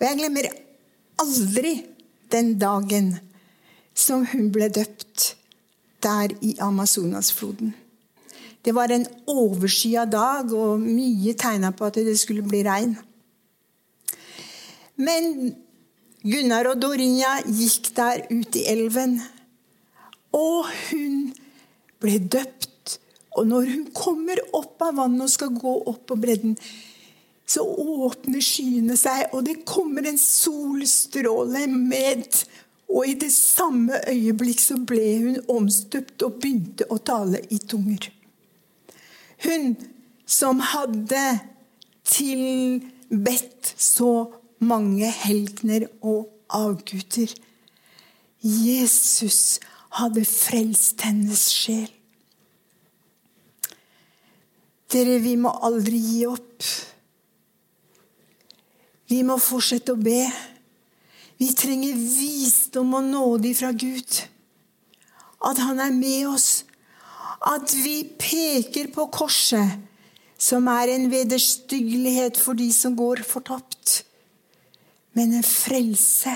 Og 0.00 0.06
jeg 0.06 0.18
glemmer 0.18 0.48
aldri 1.22 1.76
den 2.32 2.56
dagen 2.58 3.14
som 3.94 4.26
hun 4.32 4.50
ble 4.54 4.66
døpt 4.72 5.36
der 6.02 6.34
i 6.42 6.56
Amazonasfloden. 6.60 7.74
Det 8.62 8.74
var 8.74 8.90
en 8.94 9.06
overskya 9.26 10.04
dag, 10.06 10.52
og 10.54 10.80
mye 10.82 11.34
tegna 11.38 11.72
på 11.74 11.88
at 11.88 11.98
det 11.98 12.14
skulle 12.18 12.44
bli 12.46 12.62
regn. 12.66 12.94
Men 14.96 15.54
Gunnar 16.22 16.68
og 16.70 16.78
Dorinja 16.82 17.40
gikk 17.48 17.90
der 17.96 18.22
ut 18.30 18.58
i 18.58 18.64
elven. 18.70 19.16
Og 20.32 20.68
hun 20.88 21.32
ble 22.02 22.18
døpt. 22.22 22.98
Og 23.38 23.48
når 23.48 23.68
hun 23.72 23.84
kommer 23.96 24.38
opp 24.54 24.82
av 24.84 24.98
vannet 25.00 25.26
og 25.26 25.32
skal 25.32 25.54
gå 25.56 25.72
opp 25.90 26.04
på 26.10 26.18
bredden, 26.20 26.56
så 27.48 27.64
åpner 27.66 28.44
skyene 28.44 28.96
seg, 28.96 29.32
og 29.34 29.44
det 29.48 29.64
kommer 29.68 30.06
en 30.08 30.20
solstråle 30.20 31.66
med. 31.72 32.28
Og 32.92 33.08
i 33.08 33.16
det 33.18 33.32
samme 33.34 33.98
øyeblikk 34.08 34.60
så 34.62 34.76
ble 34.78 35.06
hun 35.24 35.40
omstøpt 35.50 36.22
og 36.26 36.38
begynte 36.40 36.86
å 36.92 37.00
tale 37.02 37.42
i 37.50 37.58
tunger. 37.58 38.10
Hun 39.42 39.74
som 40.28 40.60
hadde 40.62 41.24
tilbedt 42.06 43.74
så 43.80 44.12
mange 44.62 45.10
helgener 45.10 45.88
og 46.00 46.30
avguder. 46.52 47.34
Jesus 48.42 49.60
hadde 49.98 50.24
frelst 50.26 51.02
hennes 51.06 51.44
sjel. 51.52 51.90
Dere, 54.92 55.18
vi 55.24 55.36
må 55.40 55.52
aldri 55.64 55.96
gi 55.96 56.24
opp. 56.28 56.66
Vi 59.08 59.22
må 59.24 59.38
fortsette 59.40 59.94
å 59.94 60.00
be. 60.00 60.26
Vi 61.40 61.48
trenger 61.56 61.96
visdom 61.96 62.92
og 62.98 63.08
nåde 63.08 63.54
fra 63.56 63.72
Gud. 63.72 64.20
At 65.42 65.58
Han 65.58 65.80
er 65.80 65.94
med 65.96 66.28
oss. 66.28 66.64
At 67.42 67.72
vi 67.74 68.04
peker 68.20 68.92
på 68.94 69.08
korset, 69.10 69.80
som 70.38 70.68
er 70.70 70.92
en 70.92 71.08
vederstyggelighet 71.10 72.38
for 72.38 72.58
de 72.58 72.68
som 72.74 72.94
går 72.98 73.24
fortapt 73.26 74.02
men 75.12 75.34
en 75.36 75.46
frelse 75.46 76.34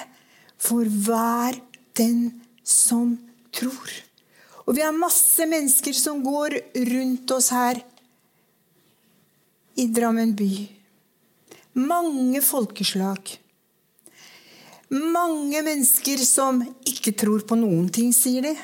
for 0.59 0.85
hver 0.85 1.59
den 1.97 2.29
som 2.65 3.17
tror. 3.55 3.93
Og 4.67 4.75
vi 4.77 4.83
har 4.83 4.97
masse 4.97 5.47
mennesker 5.47 5.95
som 5.95 6.23
går 6.25 6.59
rundt 6.91 7.31
oss 7.37 7.53
her 7.55 7.81
i 9.77 9.87
Drammen 9.93 10.33
by. 10.37 10.51
Mange 11.77 12.41
folkeslag. 12.43 13.37
Mange 14.89 15.61
mennesker 15.67 16.23
som 16.25 16.63
ikke 16.87 17.13
tror 17.19 17.45
på 17.47 17.59
noen 17.59 17.89
ting, 17.93 18.13
sier 18.15 18.47
de. 18.47 18.55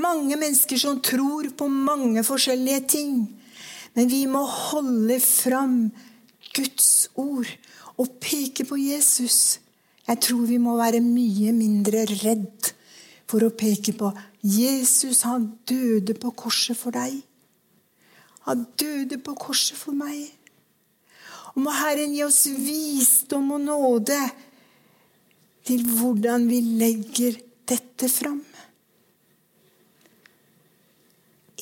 Mange 0.00 0.36
mennesker 0.38 0.78
som 0.78 1.00
tror 1.02 1.50
på 1.56 1.66
mange 1.68 2.22
forskjellige 2.24 2.84
ting. 2.94 3.14
Men 3.96 4.08
vi 4.08 4.22
må 4.30 4.44
holde 4.46 5.18
fram 5.24 5.90
Guds 6.54 7.08
ord 7.18 7.48
og 8.00 8.16
peke 8.22 8.64
på 8.64 8.78
Jesus. 8.80 9.60
Jeg 10.08 10.20
tror 10.24 10.46
vi 10.48 10.58
må 10.62 10.76
være 10.78 11.02
mye 11.04 11.52
mindre 11.54 12.06
redd 12.08 12.72
for 13.30 13.44
å 13.46 13.52
peke 13.54 13.94
på 13.98 14.10
Jesus. 14.42 15.22
Han 15.28 15.50
døde 15.68 16.16
på 16.18 16.32
korset 16.34 16.78
for 16.78 16.96
deg. 16.96 17.20
Han 18.48 18.64
døde 18.80 19.20
på 19.22 19.36
korset 19.38 19.78
for 19.78 19.94
meg. 19.94 20.30
Og 21.54 21.64
må 21.66 21.74
Herren 21.74 22.14
gi 22.14 22.24
oss 22.24 22.46
visdom 22.48 23.52
og 23.56 23.66
nåde 23.66 24.18
til 25.68 25.84
hvordan 25.98 26.46
vi 26.48 26.62
legger 26.80 27.36
dette 27.68 28.08
fram. 28.10 28.40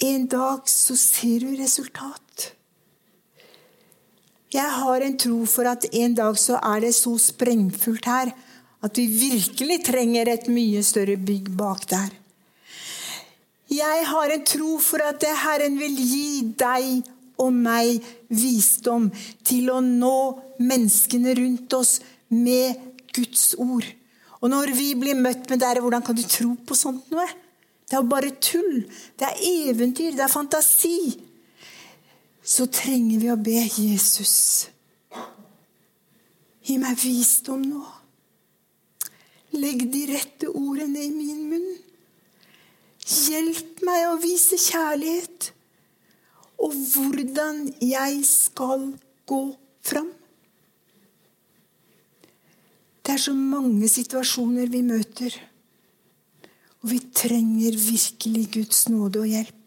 En 0.07 0.29
dag 0.31 0.69
så 0.71 0.95
ser 0.95 1.43
du 1.43 1.57
resultat. 1.59 2.53
Jeg 4.49 4.65
har 4.81 5.03
en 5.05 5.17
tro 5.21 5.43
for 5.45 5.69
at 5.69 5.85
en 5.93 6.15
dag 6.17 6.39
så 6.41 6.57
er 6.65 6.81
det 6.87 6.95
så 6.97 7.13
sprengfullt 7.21 8.07
her 8.09 8.31
at 8.87 8.97
vi 8.97 9.05
virkelig 9.11 9.83
trenger 9.85 10.31
et 10.33 10.47
mye 10.49 10.81
større 10.87 11.19
bygg 11.21 11.51
bak 11.59 11.85
der. 11.91 12.09
Jeg 13.69 14.07
har 14.09 14.33
en 14.33 14.45
tro 14.49 14.79
for 14.81 15.05
at 15.05 15.27
Herren 15.43 15.77
vil 15.77 15.99
gi 16.01 16.31
deg 16.57 17.05
og 17.39 17.53
meg 17.53 18.01
visdom 18.33 19.11
til 19.45 19.69
å 19.69 19.83
nå 19.85 20.17
menneskene 20.65 21.37
rundt 21.37 21.77
oss 21.77 21.99
med 22.33 22.81
Guds 23.13 23.53
ord. 23.61 23.85
Og 24.41 24.49
når 24.49 24.73
vi 24.79 24.95
blir 24.97 25.19
møtt 25.19 25.51
med 25.51 25.61
dere, 25.61 25.83
hvordan 25.85 26.05
kan 26.07 26.17
du 26.17 26.25
tro 26.25 26.55
på 26.65 26.79
sånt 26.79 27.13
noe? 27.13 27.27
Det 27.85 27.97
er 27.97 28.01
jo 28.01 28.11
bare 28.11 28.33
tull. 28.41 28.85
Det 29.19 29.29
er 29.29 29.45
eventyr. 29.69 30.15
Det 30.17 30.25
er 30.25 30.33
fantasi 30.33 30.99
så 32.49 32.65
trenger 32.73 33.21
vi 33.21 33.29
å 33.29 33.37
be 33.37 33.61
Jesus. 33.61 34.69
Gi 36.65 36.79
meg 36.81 36.97
visdom 37.03 37.67
nå. 37.69 37.83
Legg 39.59 39.85
de 39.93 40.07
rette 40.09 40.49
ordene 40.49 41.03
i 41.05 41.13
min 41.13 41.45
munn. 41.51 41.69
Hjelp 43.09 43.83
meg 43.85 44.07
å 44.09 44.17
vise 44.21 44.57
kjærlighet 44.61 45.51
og 46.59 46.73
hvordan 46.75 47.63
jeg 47.85 48.25
skal 48.27 48.89
gå 49.29 49.43
fram. 49.85 50.09
Det 53.05 53.15
er 53.15 53.23
så 53.23 53.33
mange 53.37 53.89
situasjoner 53.89 54.69
vi 54.73 54.83
møter, 54.85 55.37
og 56.83 56.91
vi 56.93 56.99
trenger 57.17 57.79
virkelig 57.81 58.45
Guds 58.59 58.83
nåde 58.93 59.23
og 59.23 59.31
hjelp 59.31 59.58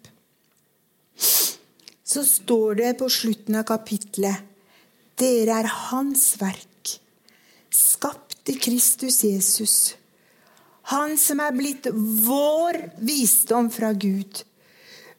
så 2.12 2.24
står 2.28 2.76
det 2.82 2.92
på 3.00 3.08
slutten 3.12 3.56
av 3.62 3.68
kapitlet 3.70 4.48
Dere 5.22 5.60
er 5.62 5.68
Hans 5.92 6.34
verk, 6.42 6.96
skapt 7.70 8.50
i 8.50 8.56
Kristus 8.58 9.20
Jesus. 9.24 9.76
Han 10.90 11.14
som 11.20 11.40
er 11.44 11.54
blitt 11.54 11.88
vår 12.26 12.80
visdom 13.06 13.70
fra 13.72 13.92
Gud, 13.94 14.42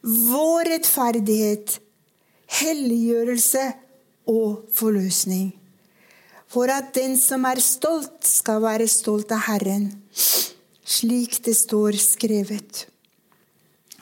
vår 0.03 0.73
rettferdighet, 0.73 1.77
helliggjørelse 2.59 3.63
og 4.33 4.65
forløsning. 4.75 5.53
For 6.51 6.73
at 6.73 6.91
den 6.99 7.15
som 7.21 7.47
er 7.49 7.63
stolt, 7.65 8.27
skal 8.27 8.61
være 8.65 8.91
stolt 8.91 9.31
av 9.33 9.47
Herren, 9.47 9.87
slik 10.13 11.39
det 11.47 11.55
står 11.57 11.97
skrevet. 12.03 12.89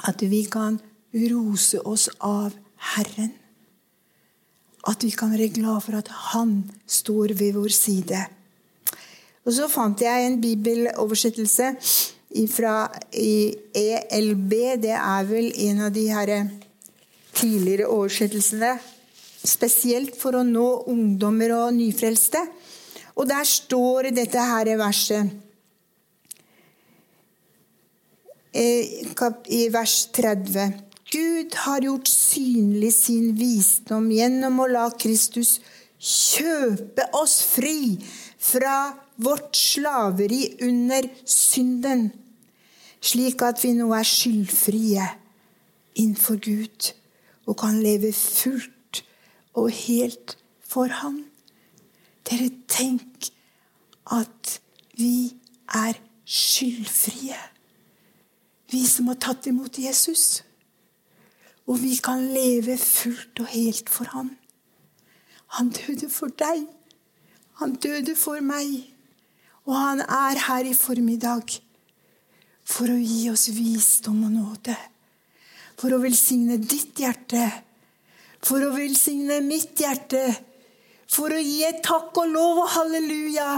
At 0.09 0.25
vi 0.25 0.47
kan 0.51 0.81
rose 1.13 1.85
oss 1.85 2.09
av 2.25 2.57
Herren. 2.81 3.33
At 4.89 5.05
vi 5.05 5.11
kan 5.13 5.33
være 5.33 5.53
glad 5.53 5.83
for 5.85 5.99
at 5.99 6.09
Han 6.33 6.71
står 6.87 7.35
ved 7.37 7.53
vår 7.53 7.73
side. 7.75 8.21
Og 9.45 9.53
så 9.57 9.69
fant 9.69 10.01
jeg 10.01 10.27
en 10.27 10.41
bibeloversettelse 10.41 11.75
fra 12.53 12.75
ELB. 13.13 14.53
Det 14.83 14.97
er 14.97 15.29
vel 15.29 15.53
en 15.69 15.85
av 15.87 15.93
de 15.93 16.07
her 16.09 16.33
tidligere 17.35 17.89
oversettelsene. 17.89 18.75
Spesielt 19.41 20.17
for 20.21 20.37
å 20.37 20.45
nå 20.45 20.67
ungdommer 20.93 21.55
og 21.57 21.77
nyfrelste. 21.77 22.43
Og 23.17 23.29
der 23.29 23.45
står 23.49 24.11
dette 24.17 24.45
her 24.53 24.75
verset 24.81 25.33
i 28.53 29.65
vers 29.73 29.97
30. 30.17 30.90
Gud 31.11 31.55
har 31.65 31.83
gjort 31.83 32.09
synlig 32.09 32.93
sin 32.95 33.33
visdom 33.35 34.11
gjennom 34.15 34.61
å 34.63 34.69
la 34.71 34.87
Kristus 34.95 35.57
kjøpe 35.99 37.09
oss 37.19 37.41
fri 37.43 37.99
fra 38.41 38.93
vårt 39.21 39.57
slaveri 39.59 40.45
under 40.65 41.09
synden, 41.27 42.09
slik 43.03 43.43
at 43.43 43.59
vi 43.65 43.75
nå 43.77 43.91
er 43.97 44.07
skyldfrie 44.07 45.09
innenfor 45.99 46.39
Gud 46.41 46.93
og 47.51 47.59
kan 47.61 47.81
leve 47.83 48.13
fullt 48.15 49.03
og 49.59 49.73
helt 49.75 50.37
for 50.63 50.93
Han. 51.03 51.25
Dere, 52.29 52.53
tenk 52.71 53.33
at 54.15 54.61
vi 54.95 55.33
er 55.75 55.99
skyldfrie, 56.23 57.39
vi 58.71 58.85
som 58.87 59.11
har 59.11 59.19
tatt 59.19 59.49
imot 59.51 59.81
Jesus. 59.83 60.45
Og 61.71 61.79
vi 61.79 61.95
kan 62.03 62.25
leve 62.35 62.75
fullt 62.83 63.43
og 63.45 63.51
helt 63.55 63.91
for 63.93 64.11
Han. 64.17 64.35
Han 65.57 65.71
døde 65.75 66.11
for 66.11 66.31
deg. 66.39 66.67
Han 67.63 67.75
døde 67.75 68.15
for 68.17 68.43
meg. 68.43 68.71
Og 69.67 69.77
han 69.77 70.01
er 70.01 70.39
her 70.47 70.67
i 70.67 70.75
formiddag 70.75 71.59
for 72.71 72.91
å 72.91 72.99
gi 72.99 73.27
oss 73.33 73.49
visdom 73.55 74.23
og 74.29 74.33
nåde. 74.35 74.77
For 75.81 75.95
å 75.95 76.01
velsigne 76.03 76.59
ditt 76.63 76.99
hjerte. 77.03 77.45
For 78.47 78.63
å 78.65 78.73
velsigne 78.77 79.41
mitt 79.45 79.79
hjerte. 79.83 80.23
For 81.11 81.35
å 81.35 81.43
gi 81.43 81.63
et 81.67 81.83
takk 81.85 82.15
og 82.23 82.31
lov 82.31 82.65
og 82.65 82.73
halleluja. 82.79 83.51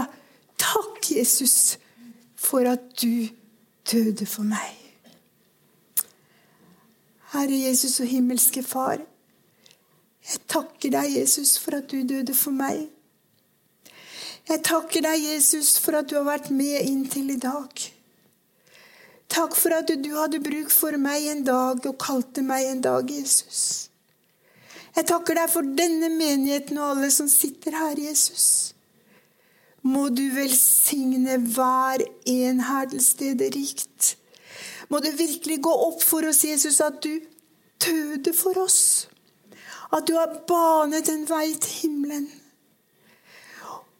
Takk, 0.59 1.01
Jesus, 1.13 1.77
for 2.35 2.67
at 2.69 2.89
du 3.01 3.29
døde 3.89 4.25
for 4.29 4.47
meg. 4.47 4.82
Herre 7.33 7.57
Jesus 7.57 7.99
og 8.03 8.09
himmelske 8.09 8.61
Far. 8.63 9.01
Jeg 10.23 10.41
takker 10.47 10.93
deg, 10.93 11.17
Jesus, 11.17 11.57
for 11.59 11.79
at 11.79 11.89
du 11.91 12.03
døde 12.07 12.35
for 12.37 12.55
meg. 12.55 12.85
Jeg 14.47 14.61
takker 14.63 15.03
deg, 15.03 15.23
Jesus, 15.33 15.75
for 15.81 15.97
at 15.99 16.09
du 16.09 16.15
har 16.19 16.27
vært 16.27 16.51
med 16.53 16.85
inntil 16.85 17.33
i 17.33 17.39
dag. 17.41 17.87
Takk 19.33 19.55
for 19.57 19.73
at 19.73 19.89
du 19.89 20.11
hadde 20.13 20.43
bruk 20.45 20.69
for 20.71 20.95
meg 21.01 21.25
en 21.31 21.41
dag 21.47 21.85
og 21.89 21.97
kalte 21.99 22.43
meg 22.45 22.69
en 22.69 22.83
dag, 22.85 23.09
Jesus. 23.09 23.89
Jeg 24.93 25.07
takker 25.09 25.39
deg 25.39 25.49
for 25.49 25.75
denne 25.79 26.11
menigheten 26.13 26.77
og 26.77 26.91
alle 26.93 27.09
som 27.11 27.31
sitter 27.31 27.73
her, 27.73 27.97
Jesus. 27.97 28.75
Må 29.81 30.09
du 30.13 30.27
velsigne 30.35 31.39
hver 31.55 32.05
en 32.29 32.61
her 32.67 32.91
til 32.93 33.01
stede 33.03 33.49
rikt 33.55 34.13
må 34.93 34.99
det 35.01 35.15
virkelig 35.17 35.57
gå 35.65 35.73
opp 35.87 36.03
for 36.05 36.27
oss, 36.29 36.43
Jesus, 36.45 36.77
at 36.85 37.01
du 37.01 37.17
døde 37.81 38.33
for 38.37 38.59
oss. 38.61 39.07
At 39.89 40.05
du 40.05 40.13
har 40.17 40.35
banet 40.45 41.09
en 41.09 41.23
vei 41.25 41.47
til 41.57 41.79
himmelen. 41.81 42.27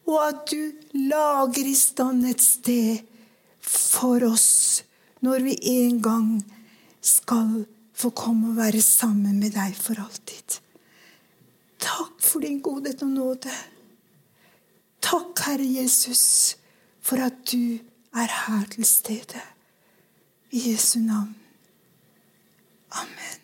Og 0.06 0.20
at 0.22 0.44
du 0.52 0.70
lager 1.10 1.66
i 1.66 1.74
stand 1.78 2.28
et 2.30 2.44
sted 2.44 3.02
for 3.64 4.22
oss 4.28 4.84
når 5.24 5.46
vi 5.48 5.54
en 5.72 6.02
gang 6.04 6.28
skal 7.02 7.64
få 7.96 8.12
komme 8.12 8.52
og 8.52 8.60
være 8.60 8.82
sammen 8.84 9.40
med 9.40 9.56
deg 9.56 9.74
for 9.80 9.98
alltid. 10.04 10.60
Takk 11.80 12.20
for 12.22 12.44
din 12.44 12.60
godhet 12.64 13.02
og 13.06 13.16
nåde. 13.16 13.56
Takk, 15.04 15.40
Herre 15.48 15.66
Jesus, 15.80 16.58
for 17.02 17.24
at 17.24 17.40
du 17.50 17.80
er 18.14 18.30
her 18.44 18.68
til 18.76 18.86
stede. 18.88 19.42
I 20.54 20.60
Jesu 20.60 21.00
navn. 21.00 21.34
Amen. 22.92 23.43